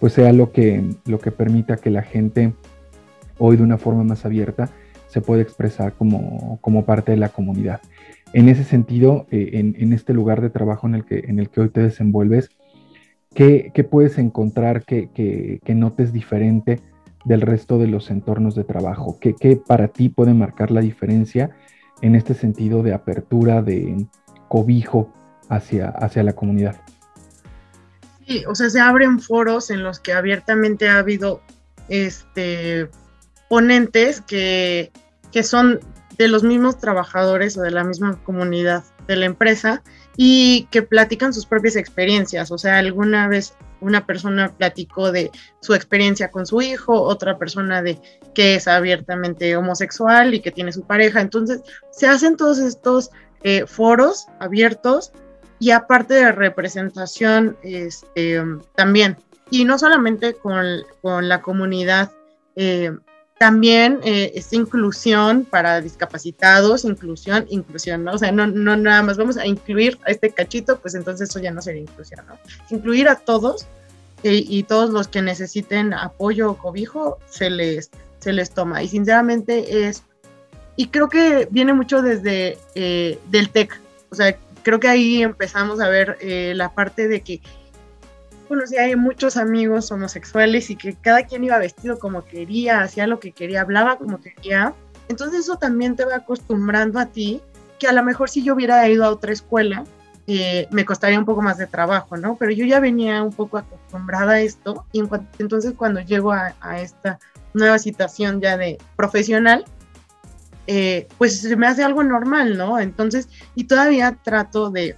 [0.00, 2.52] pues sea lo que, lo que permita que la gente
[3.38, 4.70] hoy de una forma más abierta
[5.08, 7.80] se pueda expresar como, parte de la comunidad.
[8.32, 11.60] En ese sentido, eh, en, este lugar de trabajo en el que, en el que
[11.60, 12.50] hoy te desenvuelves,
[13.32, 16.80] ¿qué, puedes encontrar que, que, notes diferente
[17.24, 19.18] del resto de los entornos de trabajo?
[19.20, 21.50] ¿Qué, ¿Qué, para ti puede marcar la diferencia
[22.02, 24.06] en este sentido de apertura, de
[24.48, 25.12] cobijo
[25.48, 26.76] hacia, hacia la comunidad?
[28.26, 31.42] Sí, o sea, se abren foros en los que abiertamente ha habido
[31.88, 32.88] este,
[33.48, 34.92] ponentes que,
[35.30, 35.80] que son
[36.16, 39.82] de los mismos trabajadores o de la misma comunidad de la empresa
[40.16, 42.50] y que platican sus propias experiencias.
[42.50, 43.54] O sea, alguna vez
[43.84, 48.00] una persona platicó de su experiencia con su hijo, otra persona de
[48.34, 51.20] que es abiertamente homosexual y que tiene su pareja.
[51.20, 53.10] Entonces, se hacen todos estos
[53.42, 55.12] eh, foros abiertos
[55.58, 58.42] y aparte de representación este,
[58.74, 59.16] también.
[59.50, 60.64] Y no solamente con,
[61.02, 62.10] con la comunidad,
[62.56, 62.90] eh,
[63.44, 68.12] también eh, esta inclusión para discapacitados, inclusión, inclusión, ¿no?
[68.12, 71.40] O sea, no, no nada más vamos a incluir a este cachito, pues entonces eso
[71.40, 72.38] ya no sería inclusión, ¿no?
[72.70, 73.66] Incluir a todos
[74.22, 78.82] y todos los que necesiten apoyo o cobijo se les, se les toma.
[78.82, 80.04] Y sinceramente es,
[80.76, 83.78] y creo que viene mucho desde eh, del TEC,
[84.08, 87.42] o sea, creo que ahí empezamos a ver eh, la parte de que,
[88.66, 93.20] sí hay muchos amigos homosexuales y que cada quien iba vestido como quería, hacía lo
[93.20, 94.74] que quería, hablaba como quería.
[95.08, 97.40] Entonces eso también te va acostumbrando a ti,
[97.78, 99.84] que a lo mejor si yo hubiera ido a otra escuela,
[100.26, 102.36] eh, me costaría un poco más de trabajo, ¿no?
[102.36, 105.02] Pero yo ya venía un poco acostumbrada a esto y
[105.38, 107.18] entonces cuando llego a, a esta
[107.52, 109.64] nueva situación ya de profesional,
[110.66, 112.78] eh, pues se me hace algo normal, ¿no?
[112.78, 114.96] Entonces, y todavía trato de,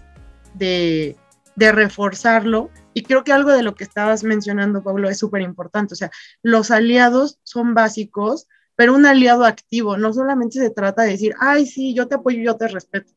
[0.55, 1.17] de,
[1.57, 2.71] reforzarlo.
[2.97, 5.93] Y creo que algo de lo que estabas mencionando, Pablo, es súper importante.
[5.93, 6.11] O sea,
[6.43, 11.67] los aliados son básicos, pero un aliado activo no solamente se trata de decir, ay,
[11.67, 13.13] sí, yo te apoyo, yo te respeto.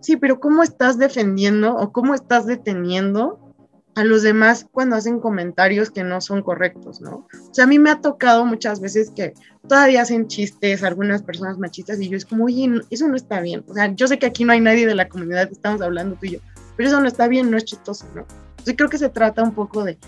[0.00, 3.54] Sí, pero ¿cómo estás defendiendo o cómo estás deteniendo
[3.94, 7.28] a los demás cuando hacen comentarios que no son correctos, ¿no?
[7.50, 9.34] O sea, a mí me ha tocado muchas veces que
[9.68, 13.64] todavía hacen chistes algunas personas machistas y yo es como, oye, eso no está bien.
[13.68, 16.16] O sea, yo sé que aquí no hay nadie de la comunidad que estamos hablando
[16.16, 16.38] tú y yo,
[16.76, 18.26] pero eso no está bien, no es chistoso, ¿no?
[18.60, 19.98] Entonces creo que se trata un poco de,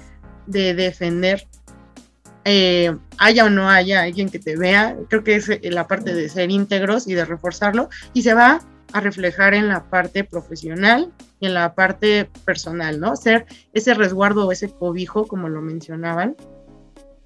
[0.47, 1.47] de defender,
[2.45, 6.29] eh, haya o no haya alguien que te vea, creo que es la parte de
[6.29, 7.89] ser íntegros y de reforzarlo.
[8.13, 8.61] Y se va
[8.93, 11.11] a reflejar en la parte profesional
[11.41, 13.17] y en la parte personal, ¿no?
[13.17, 16.37] Ser ese resguardo o ese cobijo, como lo mencionaban,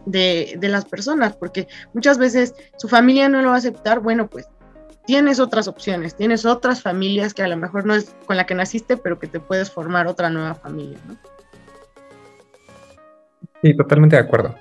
[0.05, 4.29] de, de, las personas, porque muchas veces su familia no lo va a aceptar, bueno,
[4.31, 4.47] pues
[5.07, 8.55] tienes otras opciones, tienes otras familias que a lo mejor no es con la que
[8.55, 11.17] naciste, pero que te puedes formar otra nueva familia, ¿no?
[13.63, 14.55] Sí, totalmente de acuerdo.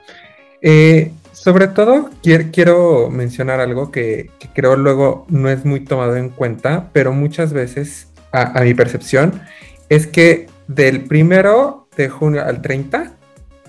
[0.61, 6.89] Eh, sobre todo, quiero, mencionar algo que, creo luego no es muy tomado en cuenta,
[6.93, 9.41] pero muchas veces, a, mi percepción,
[9.89, 13.11] es que del primero de junio al 30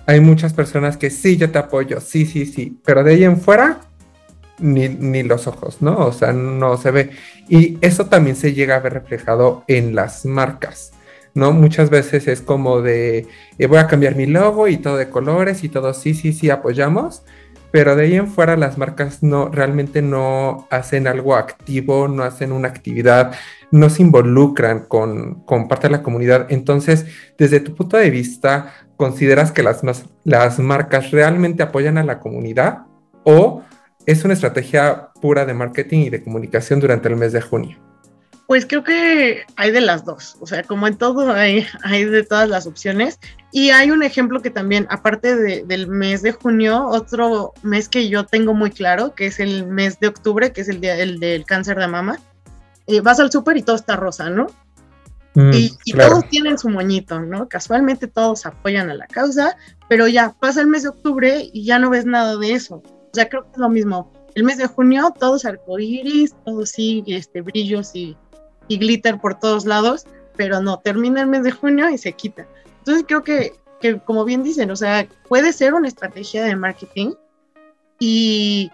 [0.07, 3.41] hay muchas personas que sí, yo te apoyo, sí, sí, sí, pero de ahí en
[3.41, 3.81] fuera,
[4.59, 5.99] ni, ni, los ojos, ¿no?
[5.99, 7.11] O sea, no se ve.
[7.49, 10.93] Y eso también se llega a ver reflejado en las marcas,
[11.35, 11.53] ¿no?
[11.53, 13.27] Muchas veces es como de,
[13.59, 16.51] eh, voy a cambiar mi logo y todo de colores y todo, sí, sí, sí,
[16.51, 17.23] apoyamos,
[17.71, 22.53] pero de ahí en fuera las marcas no realmente no hacen algo activo, no hacen
[22.53, 23.35] una actividad,
[23.71, 26.47] no se involucran con, con parte de la comunidad.
[26.49, 29.83] Entonces, desde tu punto de vista, ¿consideras que las,
[30.25, 32.87] las marcas realmente apoyan a la comunidad
[33.25, 33.63] o
[34.07, 37.77] es una estrategia pura de marketing y de comunicación durante el mes de junio?
[38.47, 42.23] Pues creo que hay de las dos, o sea, como en todo hay, hay de
[42.23, 43.19] todas las opciones.
[43.51, 48.25] Y hay un ejemplo que también, aparte del mes de junio, otro mes que yo
[48.25, 51.45] tengo muy claro, que es el mes de octubre, que es el día el del
[51.45, 52.21] cáncer de mama.
[52.87, 54.47] Eh, vas al súper y todo está rosa, ¿no?
[55.35, 57.49] Mm, y, todos tienen su moñito, ¿no?
[57.49, 59.57] Casualmente todos apoyan a la causa,
[59.89, 62.83] pero ya pasa el mes de octubre y ya no ves nada de eso.
[63.17, 64.13] Sea, creo que es lo mismo.
[64.35, 68.17] El mes de junio, todos arcoíris, todos sí, este, brillos y
[68.69, 72.47] y glitter por todos lados, pero no, termina el mes de junio y se quita.
[72.79, 77.15] Entonces creo que, que como bien dicen, o sea, puede ser una estrategia de marketing
[77.99, 78.71] y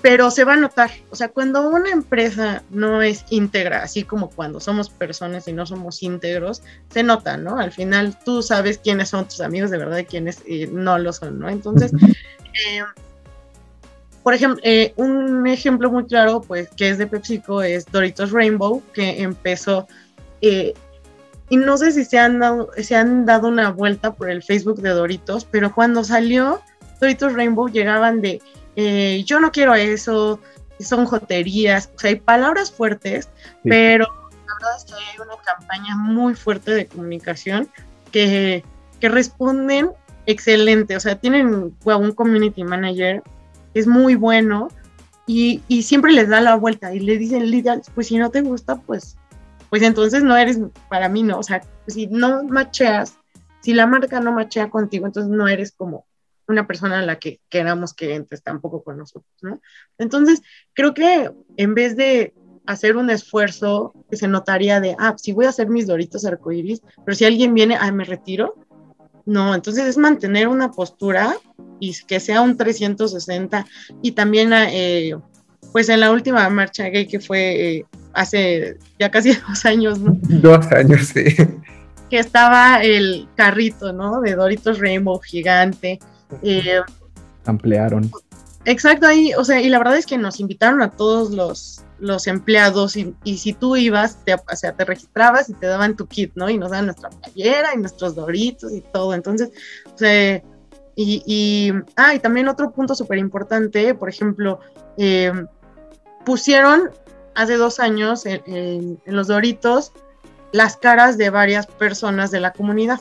[0.00, 4.30] pero se va a notar, o sea, cuando una empresa no es íntegra, así como
[4.30, 7.58] cuando somos personas y no somos íntegros, se nota, ¿no?
[7.58, 11.12] Al final tú sabes quiénes son tus amigos de verdad y quiénes eh, no lo
[11.12, 11.48] son, ¿no?
[11.48, 12.80] Entonces, eh,
[14.22, 18.82] por ejemplo, eh, un ejemplo muy claro, pues, que es de PepsiCo, es Doritos Rainbow,
[18.92, 19.86] que empezó,
[20.40, 20.74] eh,
[21.48, 24.80] y no sé si se han, dado, se han dado una vuelta por el Facebook
[24.82, 26.60] de Doritos, pero cuando salió
[27.00, 28.42] Doritos Rainbow llegaban de
[28.76, 30.40] eh, yo no quiero eso,
[30.78, 33.28] son joterías, o sea, hay palabras fuertes,
[33.64, 37.68] pero la verdad es que hay una campaña muy fuerte de comunicación
[38.12, 38.62] que,
[39.00, 39.90] que responden
[40.26, 43.22] excelente, o sea, tienen un community manager
[43.74, 44.68] es muy bueno
[45.26, 47.44] y, y, siempre les da la vuelta y le dicen,
[47.94, 49.16] pues si no te gusta, pues,
[49.68, 51.38] pues entonces no eres para mí, ¿no?
[51.38, 53.18] O sea, si no macheas,
[53.60, 56.06] si la marca no machea contigo, entonces no eres como
[56.46, 59.60] una persona a la que queramos que entres tampoco con nosotros, ¿no?
[59.98, 60.40] Entonces,
[60.72, 62.32] creo que en vez de
[62.66, 66.82] hacer un esfuerzo que se notaría de, ah, si voy a hacer mis doritos arcoíris,
[67.04, 68.56] pero si alguien viene, ah, me retiro.
[69.28, 71.36] No, entonces es mantener una postura
[71.80, 73.66] y que sea un 360
[74.00, 75.14] y también, eh,
[75.70, 80.16] pues en la última marcha gay que fue eh, hace ya casi dos años, ¿no?
[80.22, 81.24] Dos años, sí.
[82.08, 84.22] Que estaba el carrito, ¿no?
[84.22, 85.98] De Doritos Rainbow gigante
[86.42, 86.80] eh,
[87.44, 88.10] Ampliaron.
[88.64, 92.26] Exacto, ahí, o sea, y la verdad es que nos invitaron a todos los, los
[92.26, 96.32] empleados y, si tú ibas, te, o sea, te registrabas y te daban tu kit,
[96.34, 96.48] ¿no?
[96.48, 99.14] Y nos daban nuestra playera y nuestros doritos y todo.
[99.14, 99.50] Entonces,
[99.92, 100.42] o sea,
[100.96, 104.60] y, y, ah, y también otro punto súper importante, por ejemplo,
[104.96, 105.32] eh,
[106.24, 106.90] pusieron
[107.34, 109.92] hace dos años en, los doritos
[110.50, 113.00] las caras de varias personas de la comunidad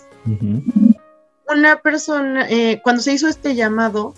[1.49, 4.13] una persona, eh, cuando se hizo este llamado,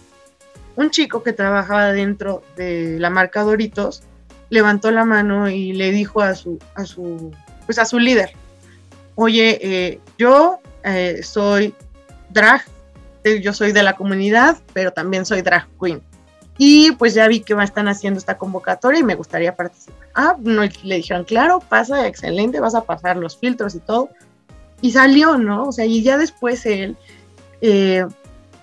[0.75, 4.03] un chico que trabajaba dentro de la marca Doritos
[4.49, 7.31] levantó la mano y le dijo a su, a su,
[7.65, 8.33] pues a su líder,
[9.15, 11.73] oye, eh, yo eh, soy
[12.29, 12.63] drag,
[13.41, 16.01] yo soy de la comunidad, pero también soy drag queen.
[16.57, 20.09] Y pues ya vi que están haciendo esta convocatoria y me gustaría participar.
[20.13, 24.09] Ah, no, le dijeron, claro, pasa, excelente, vas a pasar los filtros y todo.
[24.81, 25.69] Y salió, ¿no?
[25.69, 26.97] O sea, y ya después él
[27.61, 28.05] eh,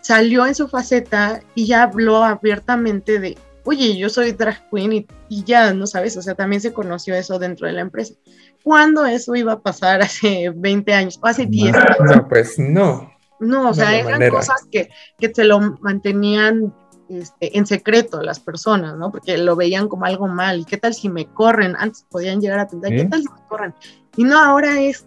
[0.03, 5.44] salió en su faceta y ya habló abiertamente de, oye, yo soy drag queen y,
[5.44, 6.16] ya, ¿no sabes?
[6.16, 8.14] O sea, también se conoció eso dentro de la empresa.
[8.62, 11.96] ¿Cuándo eso iba a pasar hace 20 años o hace 10 años?
[12.00, 13.12] No, pues no.
[13.38, 16.72] No, o sea, eran cosas que, que te lo mantenían
[17.09, 19.12] este, en secreto las personas, ¿no?
[19.12, 20.61] Porque lo veían como algo mal.
[20.61, 21.76] ¿Y qué tal si me corren?
[21.79, 23.74] Antes podían llegar a pensar, ¿qué tal si me corren?
[24.16, 25.07] Y no, ahora es,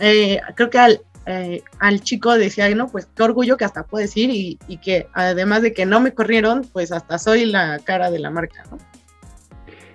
[0.00, 4.16] eh, creo que al, eh, al chico decía, no, pues qué orgullo que hasta puedes
[4.16, 8.18] ir y, que además de que no me corrieron, pues hasta soy la cara de
[8.18, 8.78] la marca, ¿no?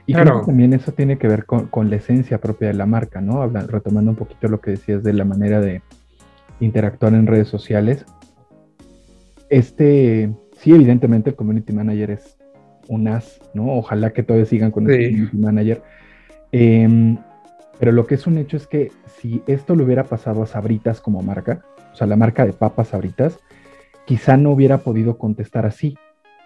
[0.06, 3.20] Y creo que también eso tiene que ver con, la esencia propia de la marca,
[3.20, 3.48] ¿no?
[3.48, 5.82] retomando un poquito lo que decías de la manera de
[6.60, 8.06] interactuar en redes sociales.
[9.50, 12.38] Este, sí, evidentemente el community manager es
[12.90, 13.72] un as, ¿no?
[13.78, 15.82] Ojalá que todos sigan con el community manager.
[16.52, 17.18] Eh,
[17.80, 21.02] pero lo que es un hecho es que si esto le hubiera pasado a Sabritas
[21.02, 23.40] como marca, o sea, la marca de papas Sabritas,
[24.06, 25.98] quizá no hubiera podido contestar así,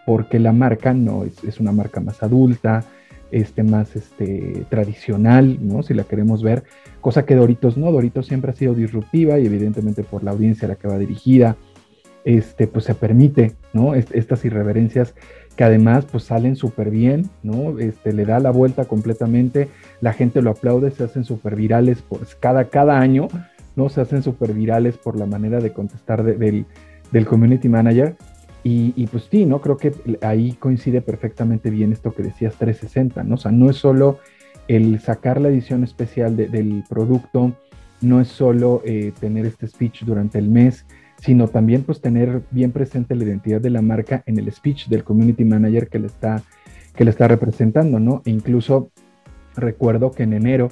[0.06, 2.86] porque la marca no es, una marca más adulta,
[3.30, 5.84] este, más este, tradicional, ¿no?
[5.84, 6.64] Si la queremos ver,
[7.02, 10.70] cosa que Doritos no, Doritos siempre ha sido disruptiva y evidentemente por la audiencia a
[10.70, 11.58] la que va dirigida,
[12.24, 13.96] este, pues se permite, ¿no?
[13.96, 15.14] estas irreverencias
[15.58, 17.80] que además pues salen súper bien, ¿no?
[17.80, 19.68] Este, le da la vuelta completamente,
[20.02, 22.04] la gente lo aplaude, se hacen súper virales,
[22.40, 23.28] cada, cada año,
[23.76, 23.90] ¿no?
[23.90, 26.66] Se hacen súper virales por la manera de contestar del,
[27.26, 28.16] community manager.
[28.64, 29.62] Y, pues sí, ¿no?
[29.62, 33.36] Creo que ahí coincide perfectamente bien esto que decías 360, ¿no?
[33.36, 34.20] O sea, no es solo
[34.68, 37.54] el sacar la edición especial del producto,
[38.02, 40.86] no es solo eh, tener este speech durante el mes,
[41.20, 45.04] sino también pues tener bien presente la identidad de la marca en el speech del
[45.04, 46.44] community manager que le está,
[46.96, 48.22] que le está representando, ¿no?
[48.26, 48.92] E incluso
[49.56, 50.70] recuerdo que en enero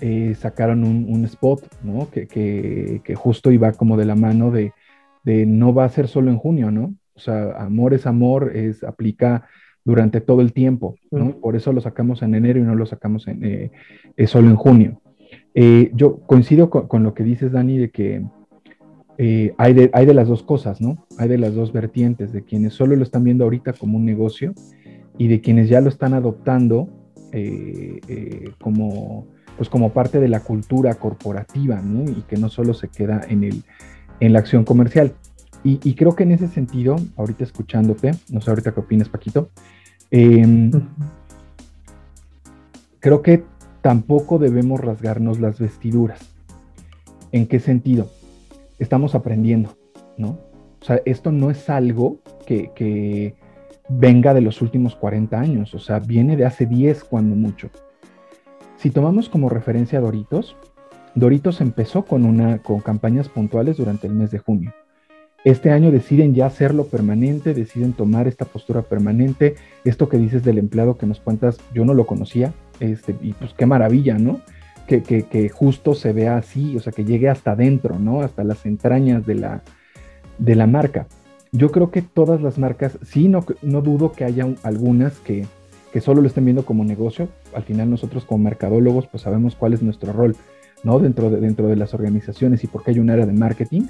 [0.00, 2.08] eh, sacaron un, spot, ¿no?
[2.10, 4.72] Que, que, justo iba como de la mano de,
[5.24, 6.94] de, no va a ser solo en junio, ¿no?
[7.14, 9.48] O sea, amor es amor, es, aplica
[9.84, 11.40] durante todo el tiempo, ¿no?
[11.40, 15.00] Por eso lo sacamos en enero y no lo sacamos en, eh, solo en junio.
[15.54, 18.22] Eh, yo coincido con, lo que dices, Dani, de que
[19.20, 21.04] eh, hay, de, las dos cosas, ¿no?
[21.18, 24.54] Hay de las dos vertientes, de quienes solo lo están viendo ahorita como un negocio
[25.18, 26.88] y de quienes ya lo están adoptando
[27.32, 32.08] eh, eh, como, pues como parte de la cultura corporativa, ¿no?
[32.08, 33.64] Y que no solo se queda en, el,
[34.20, 35.12] en la acción comercial.
[35.64, 39.50] Y, creo que en ese sentido, ahorita escuchándote, no sé ahorita qué opinas, Paquito,
[40.10, 40.70] em,
[43.00, 43.42] creo que
[43.82, 46.20] tampoco debemos rasgarnos las vestiduras.
[47.32, 48.08] ¿En qué sentido?
[48.78, 49.76] Estamos aprendiendo,
[50.16, 50.38] ¿no?
[50.80, 53.34] O sea, esto no es algo que,
[53.90, 57.70] venga de los últimos 40 años, o sea, viene de hace 10 cuando mucho.
[58.76, 60.56] Si tomamos como referencia a Doritos,
[61.14, 64.72] Doritos empezó con, una, con campañas puntuales durante el mes de junio.
[65.44, 69.54] Este año deciden ya hacerlo permanente, deciden tomar esta postura permanente.
[69.84, 73.54] Esto que dices del empleado que nos cuentas, yo no lo conocía, este, y pues
[73.54, 74.40] qué maravilla, ¿no?
[74.88, 78.22] Que, justo se vea así, o sea, que llegue hasta adentro, ¿no?
[78.22, 79.62] Hasta las entrañas de la,
[80.38, 81.06] de la marca.
[81.52, 85.44] Yo creo que todas las marcas, sí, no, no dudo que haya algunas que,
[85.92, 87.28] que solo lo estén viendo como negocio.
[87.54, 90.36] Al final nosotros como mercadólogos pues sabemos cuál es nuestro rol,
[90.84, 90.98] ¿no?
[90.98, 93.82] Dentro de, dentro de las organizaciones y por qué hay un área de marketing.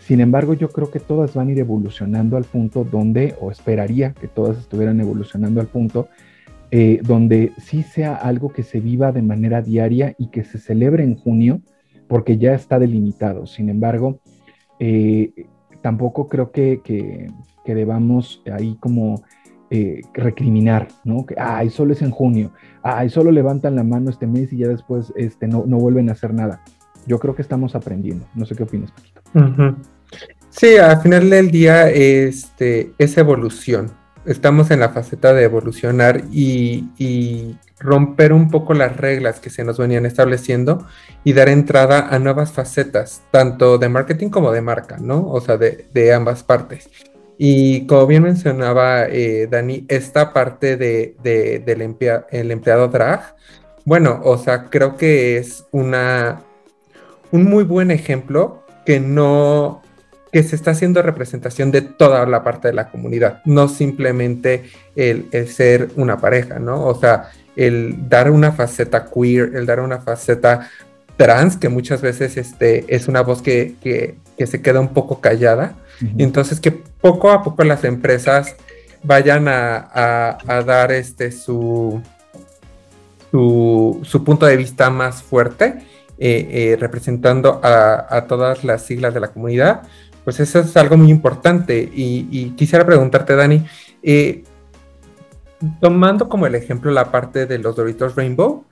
[0.00, 4.12] Sin embargo, yo creo que todas van a ir evolucionando al punto donde, o esperaría
[4.12, 6.08] que todas estuvieran evolucionando al punto,
[6.76, 11.04] eh, donde sí sea algo que se viva de manera diaria y que se celebre
[11.04, 11.60] en junio,
[12.08, 13.46] porque ya está delimitado.
[13.46, 14.18] Sin embargo,
[14.80, 15.46] eh,
[15.82, 17.28] tampoco creo que, que,
[17.64, 19.22] debamos ahí como
[19.70, 21.24] eh, recriminar, ¿no?
[21.24, 22.50] Que, ay, solo es en junio,
[22.82, 26.12] ay, solo levantan la mano este mes y ya después este, no, no vuelven a
[26.14, 26.60] hacer nada.
[27.06, 28.26] Yo creo que estamos aprendiendo.
[28.34, 29.20] No sé qué opinas, Paquito.
[30.50, 33.92] Sí, al final del día este, es evolución.
[34.26, 39.76] Estamos en la faceta de evolucionar y, romper un poco las reglas que se nos
[39.76, 40.86] venían estableciendo
[41.22, 45.28] y dar entrada a nuevas facetas, tanto de marketing como de marca, ¿no?
[45.28, 46.88] O sea, de, de ambas partes.
[47.36, 51.96] Y como bien mencionaba eh, Dani, esta parte de, del
[52.30, 53.36] el empleado drag,
[53.84, 56.42] bueno, o sea, creo que es una,
[57.32, 59.82] un muy buen ejemplo que no,
[60.34, 64.64] que se está haciendo representación de toda la parte de la comunidad, no simplemente
[64.96, 66.84] el, ser una pareja, ¿no?
[66.86, 70.68] O sea, el dar una faceta queer, el dar una faceta
[71.16, 75.20] trans, que muchas veces este, es una voz que, que, que se queda un poco
[75.20, 75.76] callada,
[76.18, 78.56] entonces que poco a poco las empresas
[79.04, 82.02] vayan a, dar este su,
[83.30, 85.78] su, punto de vista más fuerte,
[86.18, 89.82] eh, eh, representando a, todas las siglas de la comunidad,
[90.24, 91.88] pues eso es algo muy importante.
[91.92, 93.64] Y, quisiera preguntarte, Dani,
[94.02, 94.42] eh,
[95.80, 98.64] tomando como el ejemplo la parte de los Doritos Rainbow,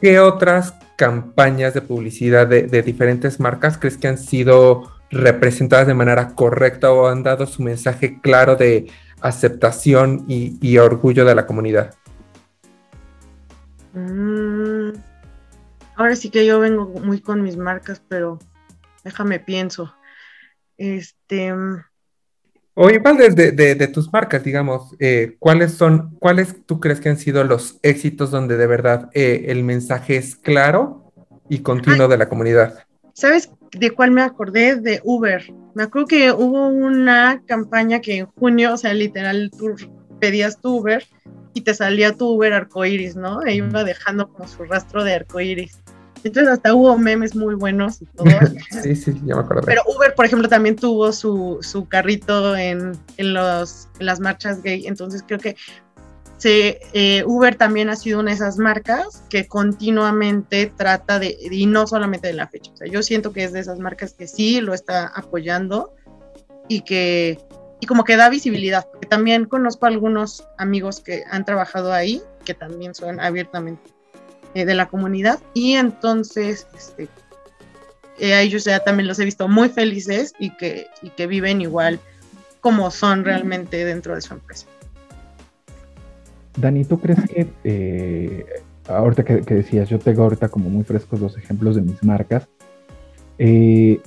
[0.00, 6.34] ¿qué otras campañas de publicidad de, diferentes marcas crees que han sido representadas de manera
[6.34, 8.90] correcta o han dado su mensaje claro de
[9.20, 11.94] aceptación y, orgullo de la comunidad?
[13.92, 14.90] Mm,
[15.96, 18.38] ahora sí que yo vengo muy con mis marcas, pero
[19.02, 19.94] déjame pienso.
[20.84, 21.52] Este.
[22.74, 27.18] O igual desde de, tus marcas, digamos, eh, ¿cuáles son, cuáles tú crees que han
[27.18, 31.12] sido los éxitos donde de verdad eh, el mensaje es claro
[31.48, 32.84] y continuo de la comunidad?
[33.12, 34.74] ¿Sabes de cuál me acordé?
[34.74, 35.44] De Uber.
[35.74, 39.76] Me acuerdo que hubo una campaña que en junio, o sea, literal, tú
[40.18, 41.04] pedías tu Uber
[41.54, 43.42] y te salía tu Uber arcoiris, ¿no?
[43.42, 45.80] E iba dejando como su rastro de arcoiris.
[46.24, 48.26] Entonces hasta hubo memes muy buenos y todo.
[48.82, 49.62] sí, sí, ya me acuerdo.
[49.66, 54.62] Pero Uber, por ejemplo, también tuvo su, su carrito en, en, los, en las marchas
[54.62, 54.86] gay.
[54.86, 55.56] Entonces creo que
[56.46, 61.86] eh, Uber también ha sido una de esas marcas que continuamente trata de, y no
[61.86, 64.60] solamente de la fecha, o sea, yo siento que es de esas marcas que sí
[64.60, 65.94] lo está apoyando
[66.68, 67.38] y que,
[67.80, 72.52] y como que da visibilidad, porque también conozco algunos amigos que han trabajado ahí, que
[72.52, 73.93] también son abiertamente
[74.54, 77.08] eh, de la comunidad, y entonces, este,
[78.18, 82.00] eh, ellos ya también los he visto muy felices y que, y que viven igual
[82.60, 84.66] como son realmente dentro de su empresa.
[86.56, 88.46] Dani, ¿tú crees que, eh,
[88.88, 92.48] ahorita que, decías, yo tengo ahorita como muy frescos los ejemplos de mis marcas,
[93.38, 94.00] eh,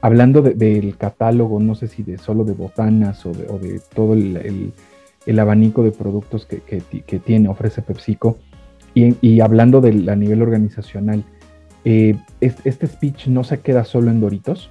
[0.00, 4.72] hablando del catálogo, no sé si de solo de botanas o de, todo el,
[5.38, 6.80] abanico de productos que,
[7.20, 8.38] tiene, ofrece PepsiCo,
[8.94, 11.24] y, hablando a nivel organizacional,
[11.84, 14.70] eh, este, speech no se queda solo en Doritos,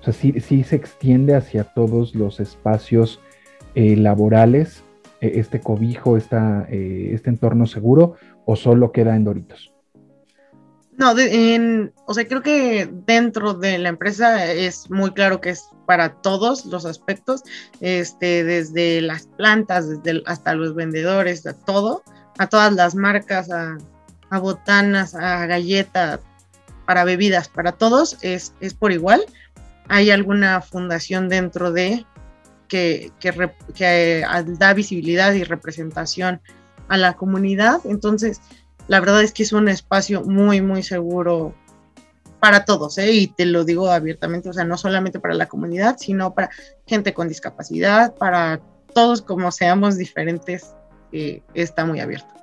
[0.00, 3.20] o sea, sí, se extiende hacia todos los espacios
[3.74, 4.84] laborales
[5.24, 9.72] e-, este cobijo, eh, este entorno seguro o solo queda en Doritos?
[10.96, 11.12] No,
[12.06, 16.66] o sea, creo que dentro de la empresa es muy claro que es para todos
[16.66, 17.42] los aspectos,
[17.80, 22.04] este, desde las plantas, desde hasta los vendedores, a todo,
[22.38, 23.78] a todas las marcas, a,
[24.38, 26.20] botanas, a galletas,
[26.86, 29.24] para bebidas, para todos es, es por igual.
[29.88, 32.04] Hay alguna fundación dentro de
[32.68, 33.12] que,
[33.74, 34.24] que,
[34.58, 36.40] da visibilidad y representación
[36.88, 37.80] a la comunidad.
[37.84, 38.40] Entonces,
[38.88, 41.54] la verdad es que es un espacio muy, muy seguro
[42.40, 43.10] para todos, ¿eh?
[43.10, 46.50] y te lo digo abiertamente, o sea, no solamente para la comunidad, sino para
[46.86, 48.60] gente con discapacidad, para
[48.92, 50.74] todos como seamos diferentes,
[51.54, 52.34] está muy abierto.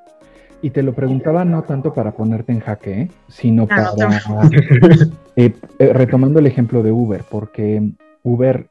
[0.61, 3.11] Y te lo preguntaba no tanto para ponerte en jaque, ¿eh?
[3.27, 4.49] sino ah, para,
[5.35, 7.91] eh, eh, retomando el ejemplo de Uber, porque
[8.23, 8.67] Uber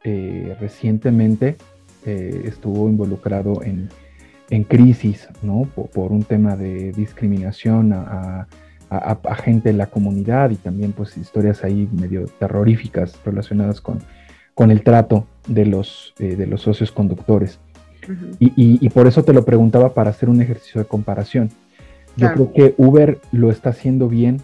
[0.61, 1.57] recientemente
[2.05, 3.89] estuvo involucrado en,
[4.65, 5.63] crisis, ¿no?
[5.63, 8.47] Por, un tema de discriminación a,
[9.37, 13.99] gente en la comunidad y también pues historias ahí medio terroríficas relacionadas con,
[14.55, 17.61] con el trato de los, de los socios conductores.
[18.39, 21.51] Y, por eso te lo preguntaba para hacer un ejercicio de comparación.
[22.17, 24.41] Yo creo que Uber lo está haciendo bien,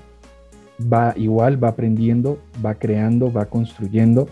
[0.80, 4.28] va igual, va aprendiendo, va creando, va construyendo.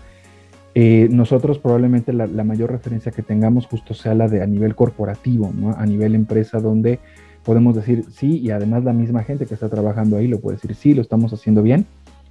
[0.74, 5.52] Eh, nosotros probablemente la, mayor referencia que tengamos justo sea la de a nivel corporativo,
[5.54, 5.70] ¿no?
[5.70, 6.98] a nivel empresa, donde
[7.44, 10.74] podemos decir sí, y además la misma gente que está trabajando ahí lo puede decir
[10.74, 11.86] sí, lo estamos haciendo bien.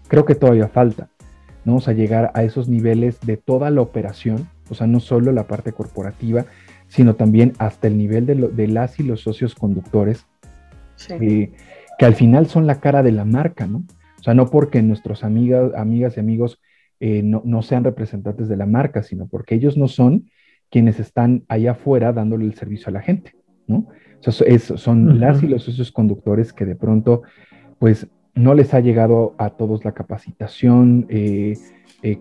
[0.08, 1.08] Creo que todavía falta,
[1.64, 1.78] ¿no?
[1.78, 5.48] O sea, llegar a esos niveles de toda la operación, o sea, no solo la
[5.48, 6.46] parte corporativa,
[6.94, 10.28] sino también hasta el nivel de, de las y los socios conductores,
[11.10, 11.52] eh,
[11.98, 13.84] que al final son la cara de la marca, ¿no?
[14.20, 16.62] O sea, no porque nuestros amigas, amigas y amigos
[17.00, 20.30] eh, no, sean representantes de la marca, sino porque ellos no son
[20.70, 23.34] quienes están allá afuera dándole el servicio a la gente,
[23.66, 23.88] ¿no?
[24.26, 27.24] O sea, son las y los socios conductores que de pronto,
[27.80, 31.08] pues, no les ha llegado a todos la capacitación.
[31.10, 31.58] Eh,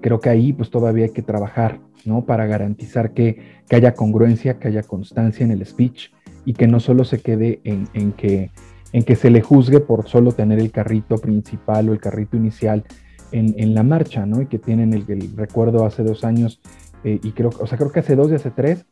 [0.00, 2.24] creo que ahí, pues, todavía hay que trabajar, ¿no?
[2.24, 6.10] Para garantizar que, que haya congruencia, que haya constancia en el speech
[6.44, 8.50] y que no solo se quede en, en que
[8.92, 12.84] en que se le juzgue por solo tener el carrito principal o el carrito inicial
[13.32, 14.42] en, la marcha, ¿no?
[14.42, 16.60] Y que tienen el, recuerdo hace dos años,
[17.02, 18.84] eh, y creo, o sea, creo que hace dos y hace tres,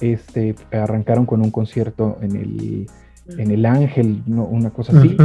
[0.00, 2.86] este, arrancaron con un concierto en el,
[3.38, 5.16] en el Ángel, una cosa así,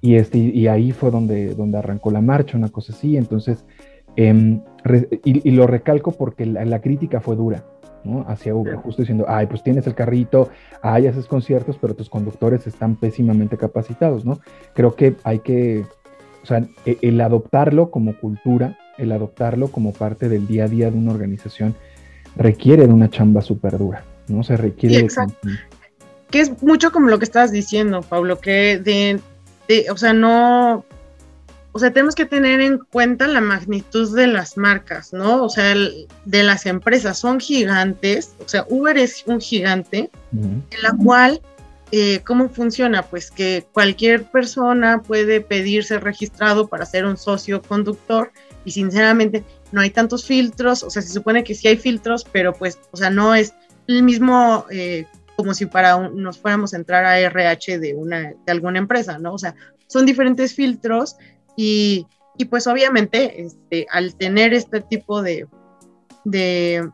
[0.00, 3.64] y, este, y ahí fue donde, donde arrancó la marcha, una cosa así, entonces,
[4.16, 4.62] em,
[5.24, 7.64] y, lo recalco porque la crítica fue dura,
[8.26, 10.48] Hacia Uber, justo diciendo, ay, pues tienes el carrito,
[10.82, 14.40] ay, haces conciertos, pero tus conductores están pésimamente capacitados, ¿no?
[14.74, 15.84] Creo que hay que,
[16.42, 20.90] o sea, e, el adoptarlo como cultura, el adoptarlo como parte del día a día
[20.90, 21.74] de una organización,
[22.36, 24.42] requiere de una chamba súper dura, ¿no?
[24.42, 25.08] Se requiere de...
[26.30, 29.20] Que es mucho como lo que estabas diciendo, Pablo, que de,
[29.68, 30.84] de, o sea, no,
[31.76, 35.44] o sea, tenemos que tener en cuenta la magnitud de las marcas, ¿no?
[35.44, 35.74] O sea,
[36.24, 41.42] de las empresas, son gigantes, o sea, Uber es un gigante, en la cual,
[41.92, 43.02] eh, ¿cómo funciona?
[43.02, 48.32] Pues que cualquier persona puede pedirse registrado para ser un socio conductor
[48.64, 52.54] y sinceramente no hay tantos filtros, o sea, se supone que sí hay filtros, pero
[52.54, 53.52] pues, o sea, no es
[53.86, 54.64] el mismo...
[54.70, 55.04] Eh,
[55.36, 59.34] como si para nos fuéramos a entrar a RH de una de alguna empresa, ¿no?
[59.34, 59.54] O sea,
[59.86, 61.18] son diferentes filtros
[61.56, 62.06] y,
[62.50, 65.46] pues obviamente este, al tener este tipo de,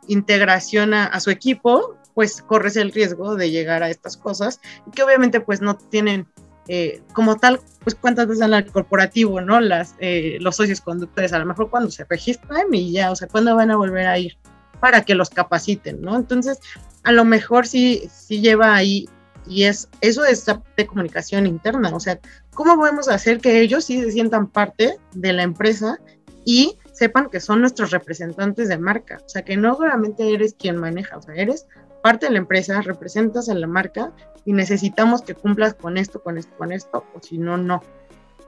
[0.08, 5.02] integración a, su equipo, pues corres el riesgo de llegar a estas cosas y que
[5.02, 6.26] obviamente pues no tienen
[6.68, 9.60] eh, como tal, pues cuántas veces el corporativo, ¿no?
[9.60, 13.26] Las, eh, los socios conductores, a lo mejor cuando se registran y ya, o sea,
[13.26, 14.36] cuándo van a volver a ir
[14.80, 16.14] para que los capaciten, ¿no?
[16.14, 16.60] Entonces,
[17.02, 19.08] a lo mejor sí, sí lleva ahí
[19.46, 22.18] y es, eso es de comunicación interna, o sea,
[22.54, 25.98] ¿cómo podemos hacer que ellos sí se sientan parte de la empresa
[26.44, 29.20] y sepan que son nuestros representantes de marca?
[29.24, 31.66] O sea, que no solamente eres quien maneja, o sea, eres
[32.02, 34.12] parte de la empresa, representas a la marca
[34.44, 37.82] y necesitamos que cumplas con esto, con esto, con esto, o si no, no.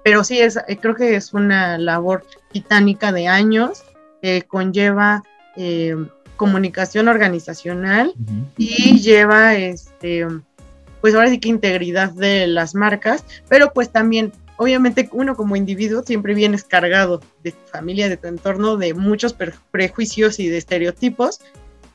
[0.02, 3.84] Pero sí, es, eh, creo que es una labor titánica de años,
[4.20, 5.22] que conlleva
[5.56, 5.96] eh,
[6.36, 8.14] comunicación organizacional
[8.56, 10.26] y lleva este
[11.04, 16.02] pues ahora sí que integridad de las marcas, pero pues también obviamente uno como individuo
[16.02, 19.36] siempre vienes cargado de tu familia, de tu entorno, de muchos
[19.70, 21.42] prejuicios y de estereotipos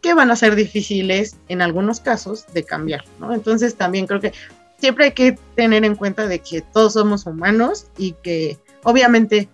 [0.03, 3.33] que van a ser difíciles en algunos casos de cambiar, ¿no?
[3.33, 4.31] Entonces también creo que
[4.77, 9.49] siempre hay que tener en cuenta de que todos somos humanos y que obviamente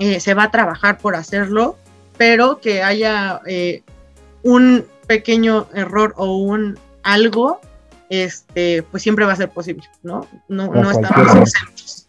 [0.00, 1.76] eh, se va a trabajar por hacerlo,
[2.18, 3.84] pero que haya eh,
[4.42, 7.60] un pequeño error o un algo
[8.10, 10.26] este, pues siempre va a ser posible, ¿no?
[10.48, 12.06] No, no estamos exentos.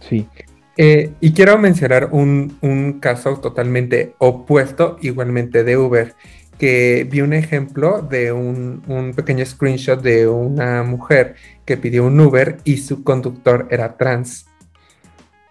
[0.00, 0.28] Sí.
[0.76, 6.14] Eh, y quiero mencionar un, caso totalmente opuesto, igualmente de Uber,
[6.58, 12.20] que vi un ejemplo de un, un, pequeño screenshot de una mujer que pidió un
[12.20, 14.46] Uber y su conductor era trans.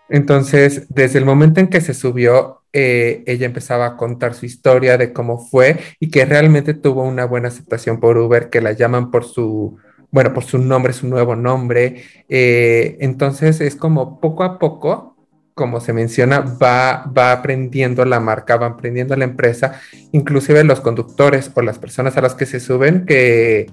[0.09, 4.97] Entonces, desde el momento en que se subió, eh, ella empezaba a contar su historia
[4.97, 9.11] de cómo fue y que realmente tuvo una buena aceptación por Uber, que la llaman
[9.11, 9.77] por su,
[10.11, 12.03] bueno, por su nombre, su nuevo nombre.
[12.27, 15.15] Eh, entonces es como poco a poco,
[15.53, 19.79] como se menciona, va, va aprendiendo la marca, va aprendiendo la empresa,
[20.11, 23.67] inclusive los conductores o las personas a las que se suben, que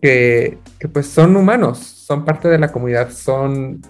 [0.00, 0.58] que,
[0.92, 3.82] pues son humanos, son parte de la comunidad, son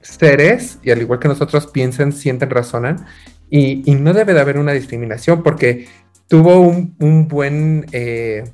[0.00, 3.04] seres y al igual que nosotros piensan, sienten, razonan
[3.50, 5.88] y, no debe de haber una discriminación porque
[6.28, 8.44] tuvo un, buen, eh,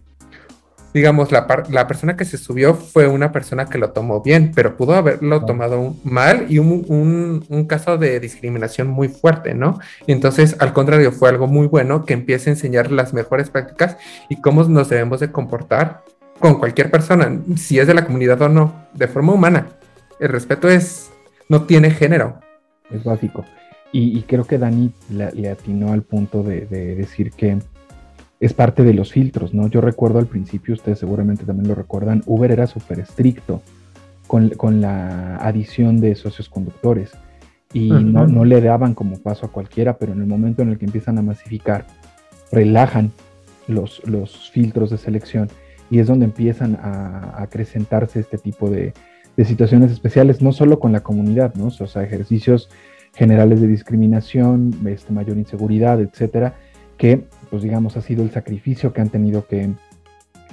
[0.93, 4.77] digamos, la, la, persona que se subió fue una persona que lo tomó bien, pero
[4.77, 9.81] pudo haberlo tomado mal y un, un, caso de discriminación muy fuerte, ¿no?
[10.07, 13.97] Y entonces, al contrario, fue algo muy bueno que empiece a enseñar las mejores prácticas
[14.29, 16.05] y cómo nos debemos de comportar
[16.39, 19.69] con cualquier persona, si es de la comunidad o no, de forma humana.
[20.21, 21.11] El respeto es,
[21.49, 22.41] no tiene género.
[22.91, 23.45] Es básico.
[23.97, 27.59] Y, creo que Dani le, atinó al punto de, decir que
[28.41, 29.69] es parte de los filtros, ¿no?
[29.69, 33.63] Yo recuerdo al principio, ustedes seguramente también lo recuerdan, Uber era súper estricto
[34.27, 37.13] con, la adición de socios conductores
[37.73, 40.79] y no, no, le daban como paso a cualquiera, pero en el momento en el
[40.79, 41.87] que empiezan a masificar,
[42.51, 43.13] relajan
[43.69, 45.49] los, los filtros de selección
[45.89, 48.93] y es donde empiezan a, acrecentarse este tipo de,
[49.45, 51.67] situaciones especiales, no solo con la comunidad, ¿no?
[51.67, 52.69] O sea, ejercicios
[53.15, 56.55] generales de discriminación, este, mayor inseguridad, etcétera,
[56.97, 59.71] que, pues digamos, ha sido el sacrificio que han tenido que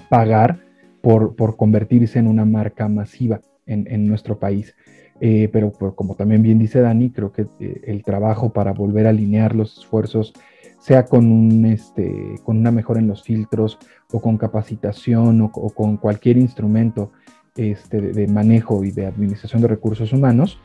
[0.09, 0.59] pagar
[1.01, 4.75] por, por convertirse en una marca masiva en, nuestro país.
[5.19, 9.05] Eh, pero pues, como también bien dice Dani, creo que eh, el trabajo para volver
[9.05, 10.33] a alinear los esfuerzos,
[10.79, 13.77] sea con, un, este, con una mejora en los filtros
[14.11, 17.11] o con capacitación o, con cualquier instrumento
[17.55, 20.59] este, de, manejo y de administración de recursos humanos,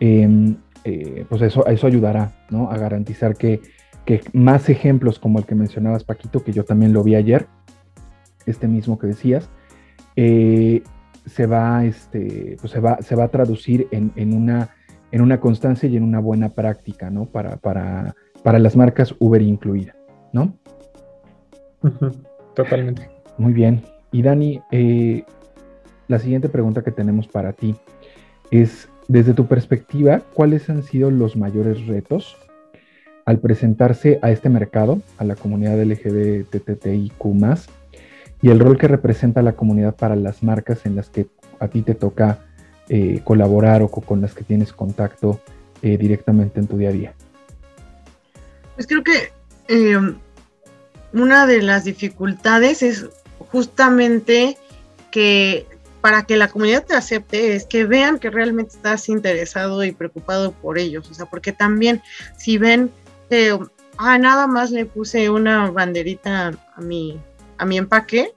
[0.00, 0.56] em,
[0.88, 2.70] eh, pues eso, eso ayudará ¿no?
[2.70, 3.60] a garantizar que,
[4.04, 7.46] que, más ejemplos como el que mencionabas, Paquito, que yo también lo vi ayer,
[8.46, 9.48] este mismo que decías,
[10.16, 10.82] eh,
[11.26, 14.70] se, va, este, pues se, va, se va a traducir en, en, una,
[15.12, 17.26] en una constancia y en una buena práctica ¿no?
[17.26, 19.94] para, para, para las marcas Uber incluida.
[20.32, 20.56] ¿no?
[22.54, 23.10] Totalmente.
[23.36, 23.82] Muy bien.
[24.10, 25.24] Y Dani, eh,
[26.08, 27.76] la siguiente pregunta que tenemos para ti
[28.50, 32.36] es, desde tu perspectiva, ¿cuáles han sido los mayores retos
[33.24, 37.12] al presentarse a este mercado, a la comunidad LGBTTIQ
[38.40, 41.26] y el rol que representa la comunidad para las marcas en las que
[41.58, 42.38] a ti te toca
[42.88, 45.40] eh, colaborar o con las que tienes contacto
[45.82, 47.14] eh, directamente en tu día a día?
[48.76, 49.32] Pues creo que
[51.12, 53.06] una de las dificultades es
[53.50, 54.56] justamente
[55.10, 55.66] que
[56.00, 60.52] para que la comunidad te acepte es que vean que realmente estás interesado y preocupado
[60.52, 62.02] por ellos, o sea, porque también
[62.36, 62.90] si ven
[63.28, 63.58] que
[63.96, 67.20] ah, nada más le puse una banderita a mi
[67.58, 68.32] a mi empaque,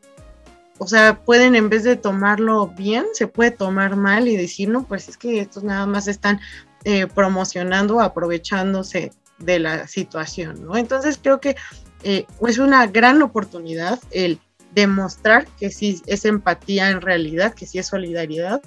[0.80, 4.84] o sea, pueden en vez de tomarlo bien, se puede tomar mal y decir, no,
[4.84, 6.40] pues es que estos nada más están
[6.84, 10.78] eh, promocionando, aprovechándose de la situación, ¿no?
[10.78, 11.56] Entonces creo que
[12.04, 14.40] eh, es una gran oportunidad el
[14.74, 18.62] demostrar que sí es empatía en realidad, que sí es solidaridad.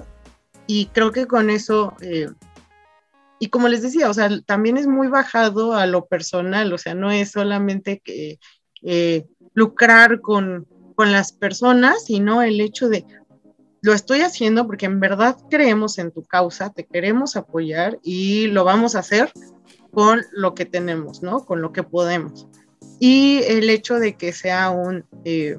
[0.66, 2.28] Y creo que con eso, eh,
[3.38, 6.94] y como les decía, o sea, también es muy bajado a lo personal, o sea,
[6.94, 8.38] no es solamente que
[8.82, 13.04] eh, lucrar con, con las personas, sino el hecho de,
[13.82, 18.64] lo estoy haciendo porque en verdad creemos en tu causa, te queremos apoyar y lo
[18.64, 19.30] vamos a hacer
[19.90, 21.44] con lo que tenemos, ¿no?
[21.44, 22.46] Con lo que podemos
[22.98, 25.58] y el hecho de que sea un, eh,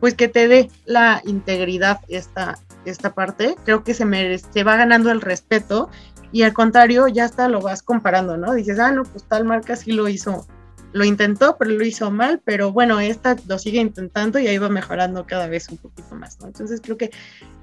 [0.00, 4.76] pues que te dé la integridad esta, esta parte, creo que se, merece, se va
[4.76, 5.90] ganando el respeto
[6.30, 8.52] y al contrario, ya hasta lo vas comparando, ¿no?
[8.52, 10.46] Dices, ah, no, pues tal marca sí lo hizo,
[10.92, 14.68] lo intentó, pero lo hizo mal, pero bueno, esta lo sigue intentando y ahí va
[14.68, 16.48] mejorando cada vez un poquito más, ¿no?
[16.48, 17.10] Entonces creo que,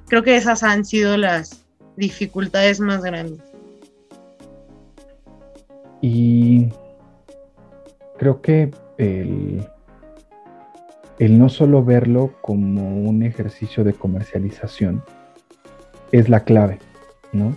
[0.07, 1.63] creo que esas han sido las
[1.95, 3.41] dificultades más grandes.
[6.01, 6.69] Y
[8.17, 9.67] creo que el,
[11.19, 15.03] no solo verlo como un ejercicio de comercialización
[16.11, 16.79] es la clave,
[17.31, 17.55] ¿no?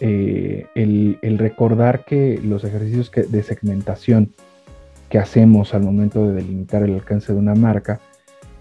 [0.00, 4.32] Eh, el, recordar que los ejercicios de segmentación
[5.08, 8.00] que hacemos al momento de delimitar el alcance de una marca,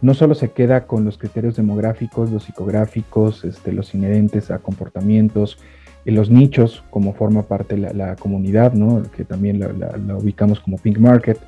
[0.01, 5.57] no solo se queda con los criterios demográficos, los psicográficos, este, los inherentes a comportamientos,
[6.05, 9.01] los nichos, como forma parte de la, comunidad, ¿no?
[9.11, 11.39] que también la, ubicamos como Pink Market,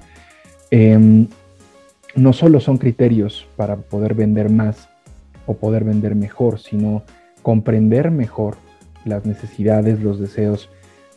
[0.72, 1.28] em,
[2.18, 4.90] no solo son criterios para poder vender más
[5.46, 7.04] o poder vender mejor, sino
[7.44, 8.58] comprender mejor
[9.06, 10.70] las necesidades, los deseos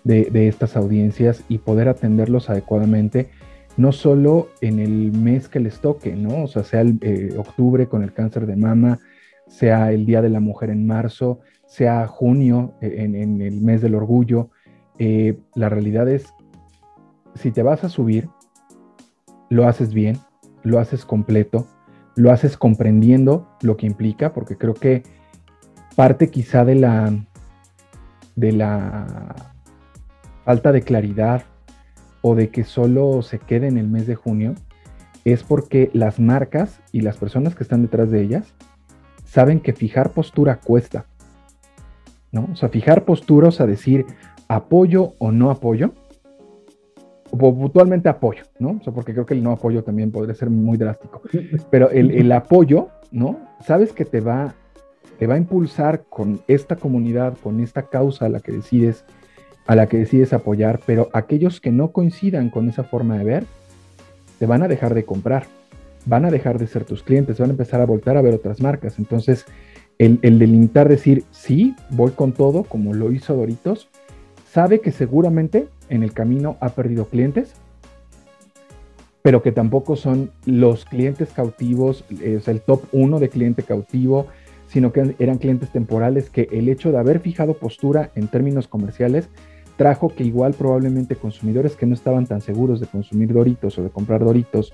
[0.05, 3.31] de, estas audiencias y poder atenderlos adecuadamente,
[3.77, 6.45] no solo en el mes que les toque, ¿no?
[6.45, 8.99] O sea, sea el, eh, octubre con el cáncer de mama,
[9.49, 13.95] sea el Día de la Mujer en marzo, sea junio, eh, en, el mes del
[13.95, 14.51] orgullo.
[14.99, 16.27] Eh, la realidad es,
[17.35, 18.29] si te vas a subir,
[19.49, 20.19] lo haces bien,
[20.63, 21.67] lo haces completo,
[22.17, 25.03] lo haces comprendiendo lo que implica, porque creo que
[25.97, 27.13] parte quizá de la,
[28.37, 29.35] de la
[30.45, 31.45] falta de claridad
[32.23, 34.55] o de que solo se quede en el mes de junio
[35.25, 38.55] es porque las marcas y las personas que están detrás de ellas
[39.25, 41.07] saben que fijar postura cuesta.
[42.33, 42.49] ¿no?
[42.53, 44.07] O sea, fijar posturas a decir
[44.49, 46.10] apoyo o no apoyo, o
[47.31, 48.81] puntualmente apoyo, ¿no?
[48.95, 51.23] Porque creo que el no apoyo también podría ser muy drástico.
[51.71, 53.39] Pero el, el apoyo, ¿no?
[53.65, 54.55] Sabes que te va,
[55.19, 59.05] te va a impulsar con esta comunidad, con esta causa a la que decides,
[59.67, 63.45] a la que decides apoyar, pero aquellos que no coincidan con esa forma de ver,
[64.39, 65.45] te van a dejar de comprar,
[66.07, 68.61] van a dejar de ser tus clientes, van a empezar a voltar a ver otras
[68.61, 68.99] marcas.
[68.99, 69.45] Entonces,
[69.99, 73.91] el, el delimitar, decir, sí, voy con todo, como lo hizo Doritos,
[74.51, 77.53] sabe que seguramente en el camino ha perdido clientes,
[79.23, 84.27] pero que tampoco son los clientes cautivos, es el top uno de cliente cautivo,
[84.67, 89.29] sino que eran clientes temporales que el hecho de haber fijado postura en términos comerciales
[89.77, 93.91] trajo que igual probablemente consumidores que no estaban tan seguros de consumir Doritos o de
[93.91, 94.73] comprar Doritos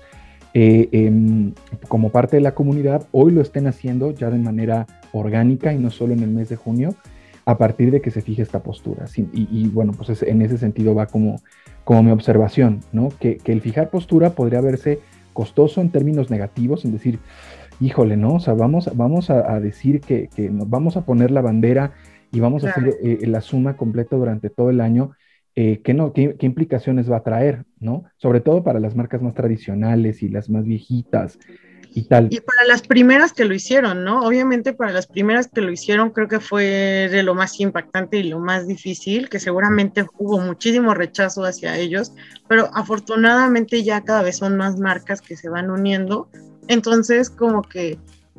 [0.53, 1.53] eh, em,
[1.87, 5.91] como parte de la comunidad, hoy lo estén haciendo ya de manera orgánica y no
[5.91, 6.95] solo en el mes de junio,
[7.47, 9.05] a partir de que se fije esta postura.
[9.15, 11.37] y, bueno, pues en ese sentido va como,
[11.85, 13.07] como mi observación, ¿no?
[13.21, 14.99] Que, el fijar postura podría verse
[15.31, 17.19] costoso en términos negativos, en decir,
[17.79, 18.33] híjole, ¿no?
[18.33, 21.93] O sea, vamos, vamos a, decir que, que, nos vamos a poner la bandera
[22.33, 25.11] y vamos a hacer eh, la suma completa durante todo el año,
[25.55, 28.03] eh, ¿qué, no, qué, implicaciones va a traer, ¿no?
[28.17, 31.39] Sobre todo para las marcas más tradicionales y las más viejitas
[32.29, 34.21] y para las primeras que lo hicieron, ¿no?
[34.21, 36.63] Obviamente para las primeras que lo hicieron creo que fue
[37.09, 42.13] de lo más impactante y lo más difícil, que seguramente hubo muchísimo rechazo hacia ellos,
[42.47, 46.29] pero afortunadamente ya cada vez son más marcas que se van uniendo,
[46.67, 47.97] entonces como que,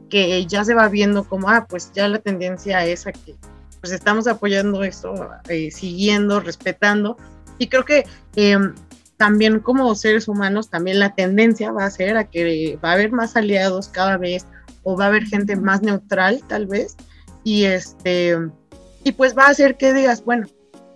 [0.09, 3.35] que ya se va viendo como, ah, pues ya la tendencia es a que
[3.81, 5.15] pues estamos apoyando esto,
[5.49, 7.17] eh, siguiendo, respetando.
[7.59, 8.75] Y creo que em,
[9.19, 13.13] también como seres humanos, también la tendencia va a ser a que va a haber
[13.13, 14.47] más aliados cada vez
[14.85, 16.97] o va a haber gente más neutral tal vez.
[17.45, 18.39] Y este
[19.05, 20.47] y pues va a hacer que digas, bueno,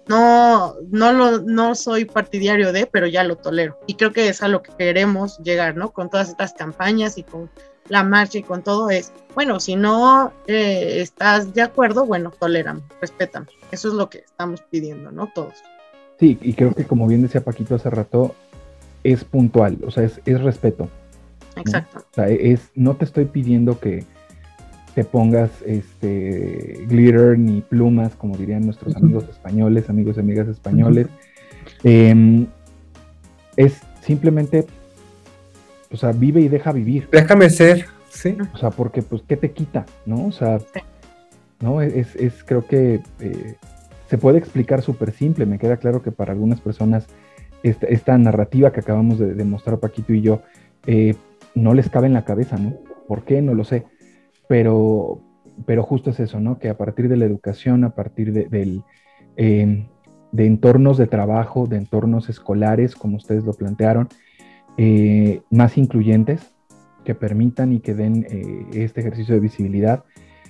[0.06, 3.78] no, no, lo, no soy partidario de, pero ya lo tolero.
[3.86, 5.92] Y creo que es a lo que queremos llegar, ¿no?
[5.92, 7.50] Con todas estas campañas y con
[7.88, 12.82] la marcha y con todo es, bueno, si no eh, estás de acuerdo, bueno, tolérame,
[13.00, 13.46] respétame.
[13.70, 15.30] Eso es lo que estamos pidiendo, ¿no?
[15.34, 15.54] Todos.
[16.22, 18.36] Sí, y creo que como bien decía Paquito hace rato,
[19.02, 20.88] es puntual, o sea, es, respeto.
[21.56, 21.98] Exacto.
[21.98, 24.04] O sea, es, no te estoy pidiendo que
[24.94, 31.08] te pongas este glitter ni plumas, como dirían nuestros amigos españoles, amigos y amigas españoles.
[31.82, 32.46] Em,
[33.56, 34.64] es simplemente
[35.90, 37.08] o sea, vive y deja vivir.
[37.10, 38.36] Déjame ser, sí.
[38.54, 39.86] O sea, porque, pues, ¿qué te quita?
[40.06, 40.26] ¿No?
[40.26, 40.60] O sea,
[41.58, 41.82] ¿no?
[41.82, 43.56] Es, es creo que eh,
[44.12, 45.46] se puede explicar súper simple.
[45.46, 47.06] Me queda claro que para algunas personas
[47.62, 50.42] esta, narrativa que acabamos de, demostrar Paquito y yo
[50.86, 51.14] eh,
[51.54, 52.74] no les cabe en la cabeza, ¿no?
[53.08, 53.40] ¿Por qué?
[53.40, 53.86] No lo sé.
[54.48, 55.22] Pero,
[55.64, 56.58] pero justo es eso, ¿no?
[56.58, 58.82] Que a partir de la educación, a partir de, del,
[59.38, 59.88] eh,
[60.30, 64.10] de entornos de trabajo, de entornos escolares, como ustedes lo plantearon,
[64.76, 66.52] eh, más incluyentes
[67.06, 70.04] que permitan y que den eh, este ejercicio de visibilidad,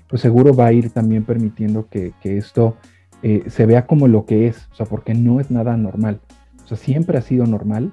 [0.09, 2.77] pues seguro va a ir también permitiendo que, esto
[3.23, 6.21] eh, se vea como lo que es, o sea, porque no es nada normal,
[6.65, 7.93] o sea, siempre ha sido normal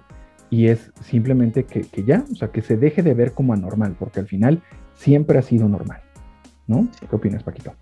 [0.49, 4.19] y es simplemente que, ya, o sea, que se deje de ver como anormal, porque
[4.19, 4.63] al final
[4.95, 6.01] siempre ha sido normal,
[6.67, 6.87] ¿no?
[7.07, 7.73] ¿Qué opinas, Paquito?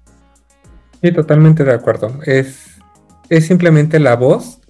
[1.01, 2.19] Sí, totalmente de acuerdo.
[2.25, 2.79] Es,
[3.29, 4.61] es simplemente la voz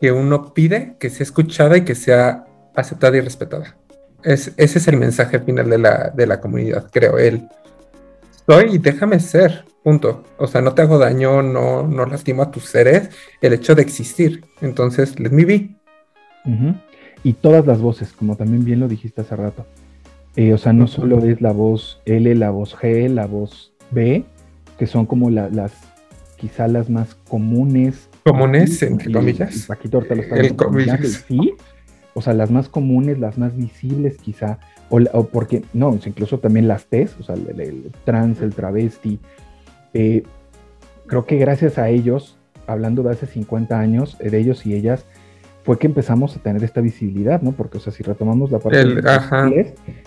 [0.00, 3.76] que uno pide que sea escuchada y que sea aceptada y respetada.
[4.22, 7.18] Es, ese es el mensaje final de la, de la comunidad, creo.
[7.18, 7.48] él.
[8.46, 10.24] Soy y déjame ser, punto.
[10.38, 13.82] O sea, no te hago daño, no, no lastimo a tus seres, el hecho de
[13.82, 14.44] existir.
[14.60, 15.70] Entonces, let me be.
[17.24, 19.66] Y todas las voces, como también bien lo dijiste hace rato.
[20.36, 24.24] Eh, o sea, no solo es la voz L, la voz G, la voz B,
[24.78, 25.72] que son como las,
[26.36, 28.08] quizá las más comunes.
[28.22, 29.66] Comunes, entre comillas.
[29.66, 30.22] Paquito ahorita lo
[30.78, 31.54] está sí,
[32.14, 34.58] o sea, las más comunes, las más visibles quizá,
[34.88, 39.18] o, porque, no, incluso también las T's, o sea, el, trans, el travesti,
[39.94, 40.22] eh,
[41.06, 45.06] creo que gracias a ellos, hablando de hace 50 años, eh, de ellos y ellas,
[45.64, 47.50] fue que empezamos a tener esta visibilidad, ¿no?
[47.50, 48.84] Porque, o sea, si retomamos la parte de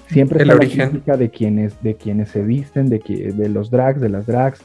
[0.07, 2.99] siempre está la crítica de quienes, de quienes se visten, de,
[3.35, 4.63] de los drags, de las drags,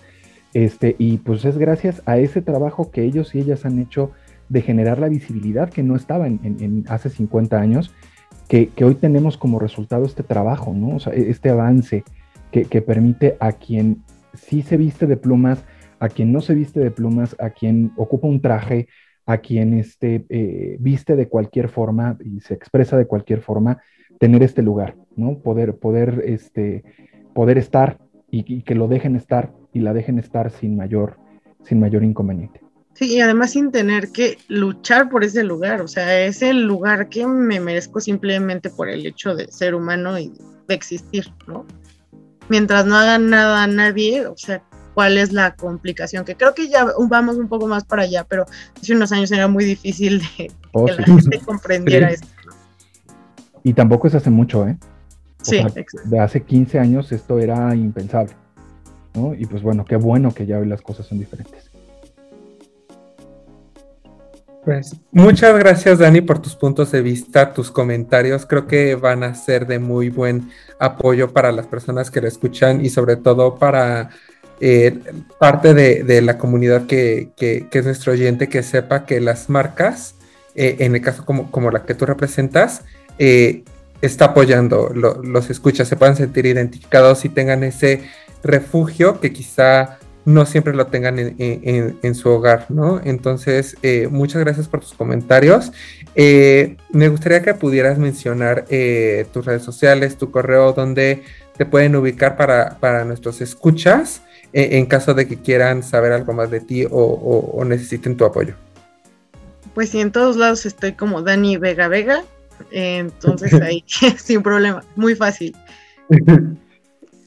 [0.55, 4.12] este, y pues es gracias a ese trabajo que ellos y ellas han hecho
[4.49, 7.93] de generar la visibilidad que no estaba en, hace 50 años,
[8.49, 10.97] que, hoy tenemos como resultado este trabajo, ¿no?
[10.97, 12.05] O sea, e, este avance
[12.51, 15.65] que, permite a quien sí se viste de plumas,
[15.99, 18.87] a quien no se viste de plumas, a quien ocupa un traje,
[19.27, 23.83] a quien este, eh, viste de cualquier forma y se expresa de cualquier forma,
[24.21, 25.39] tener este lugar, ¿no?
[25.39, 26.85] Poder, poder, este,
[27.35, 27.99] poder estar
[28.31, 31.19] y, que lo dejen estar y la dejen estar sin mayor,
[31.63, 32.64] sin mayor inconveniente.
[32.95, 37.09] Sí, y además sin tener que luchar por ese lugar, o sea, es el lugar
[37.09, 40.33] que me merezco simplemente por el hecho de ser humano y
[40.69, 41.67] de existir, ¿no?
[42.49, 44.63] Mientras no hagan nada a nadie, o sea,
[44.95, 46.25] ¿cuál es la complicación?
[46.25, 48.47] Que creo que ya vamos un poco más para allá, pero
[48.81, 52.29] hace unos años era muy difícil de oh, que la gente comprendiera esto.
[53.65, 54.77] Y tampoco es hace mucho, ¿eh?
[55.43, 55.65] sí,
[56.05, 58.35] de hace 15 años esto era impensable,
[59.15, 59.35] ¿no?
[59.35, 61.74] Y pues bueno, qué bueno que ya hoy las cosas son diferentes.
[64.65, 68.47] Pues muchas gracias Dani por tus puntos de vista, tus comentarios.
[68.47, 72.85] Creo que van a ser de muy buen apoyo para las personas que lo escuchan
[72.85, 74.09] y sobre todo para
[74.61, 74.99] eh,
[75.39, 80.15] parte de, la comunidad que, es nuestro oyente que sepa que las marcas,
[80.55, 82.83] eh, en el caso como, como, la que tú representas,
[83.19, 83.65] eh,
[84.01, 88.03] está apoyando, los escuchas, se puedan sentir identificados y tengan ese
[88.43, 93.01] refugio que quizá no siempre lo tengan en, su hogar, ¿no?
[93.05, 95.72] Entonces, eh, muchas gracias por tus comentarios.
[96.14, 101.22] Eh, me gustaría que pudieras mencionar eh, tus redes sociales, tu correo, donde
[101.57, 104.22] te pueden ubicar para, nuestros escuchas
[104.57, 108.55] en caso de que quieran saber algo más de ti o, necesiten tu apoyo.
[109.75, 112.22] Pues sí, en todos lados estoy como Dani Vega Vega,
[112.70, 113.85] entonces ahí
[114.16, 115.55] sin problema, muy fácil.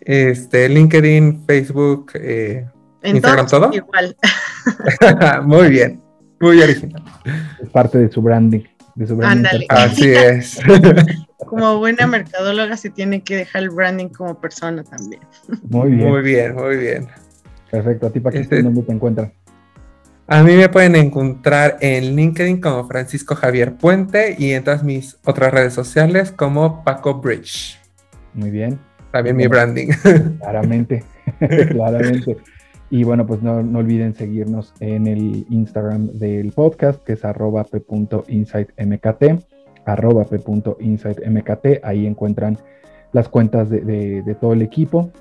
[0.09, 2.13] Este, LinkedIn, Facebook,
[3.03, 3.69] Instagram todo.
[3.73, 4.15] Igual.
[5.43, 6.01] muy bien,
[6.39, 7.03] muy original.
[7.61, 8.63] Es parte de su branding.
[8.95, 10.59] De su branding Así es.
[11.37, 15.21] como buena mercadóloga se tiene que dejar el branding como persona también.
[15.69, 16.09] Muy bien.
[16.09, 17.07] Muy bien, muy bien.
[17.71, 18.07] Perfecto.
[18.07, 19.33] ¿A ti, para este, dónde te encuentran?
[20.29, 25.17] A mí me pueden encontrar en LinkedIn como Francisco Javier Puente y en todas mis
[25.23, 27.79] otras redes sociales como Paco Bridge.
[28.33, 28.77] Muy bien.
[29.11, 29.87] También mi branding.
[30.39, 31.03] Claramente,
[31.39, 32.37] claramente.
[32.89, 39.17] Y bueno, pues no, olviden seguirnos en el Instagram del podcast, que es arroba p.insightmkt,
[40.29, 41.65] p.insightmkt.
[41.83, 42.57] Ahí encuentran
[43.11, 45.11] las cuentas de, todo el equipo.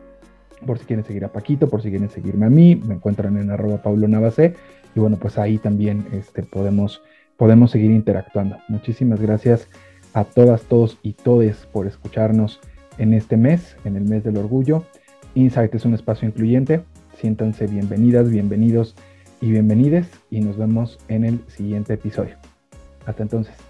[0.64, 3.50] Por si quieren seguir a Paquito, por si quieren seguirme a mí, me encuentran en
[3.50, 4.54] arroba Paulo Navase.
[4.94, 7.02] Y bueno, pues ahí también este, podemos,
[7.36, 8.58] podemos seguir interactuando.
[8.68, 9.68] Muchísimas gracias
[10.14, 12.60] a todas, todos y todes por escucharnos
[12.96, 14.84] en este mes, en el mes del orgullo.
[15.34, 16.82] Insight es un espacio incluyente
[17.20, 18.94] Siéntanse bienvenidas, bienvenidos
[19.40, 22.36] y bienvenides y nos vemos en el siguiente episodio.
[23.06, 23.65] Hasta entonces.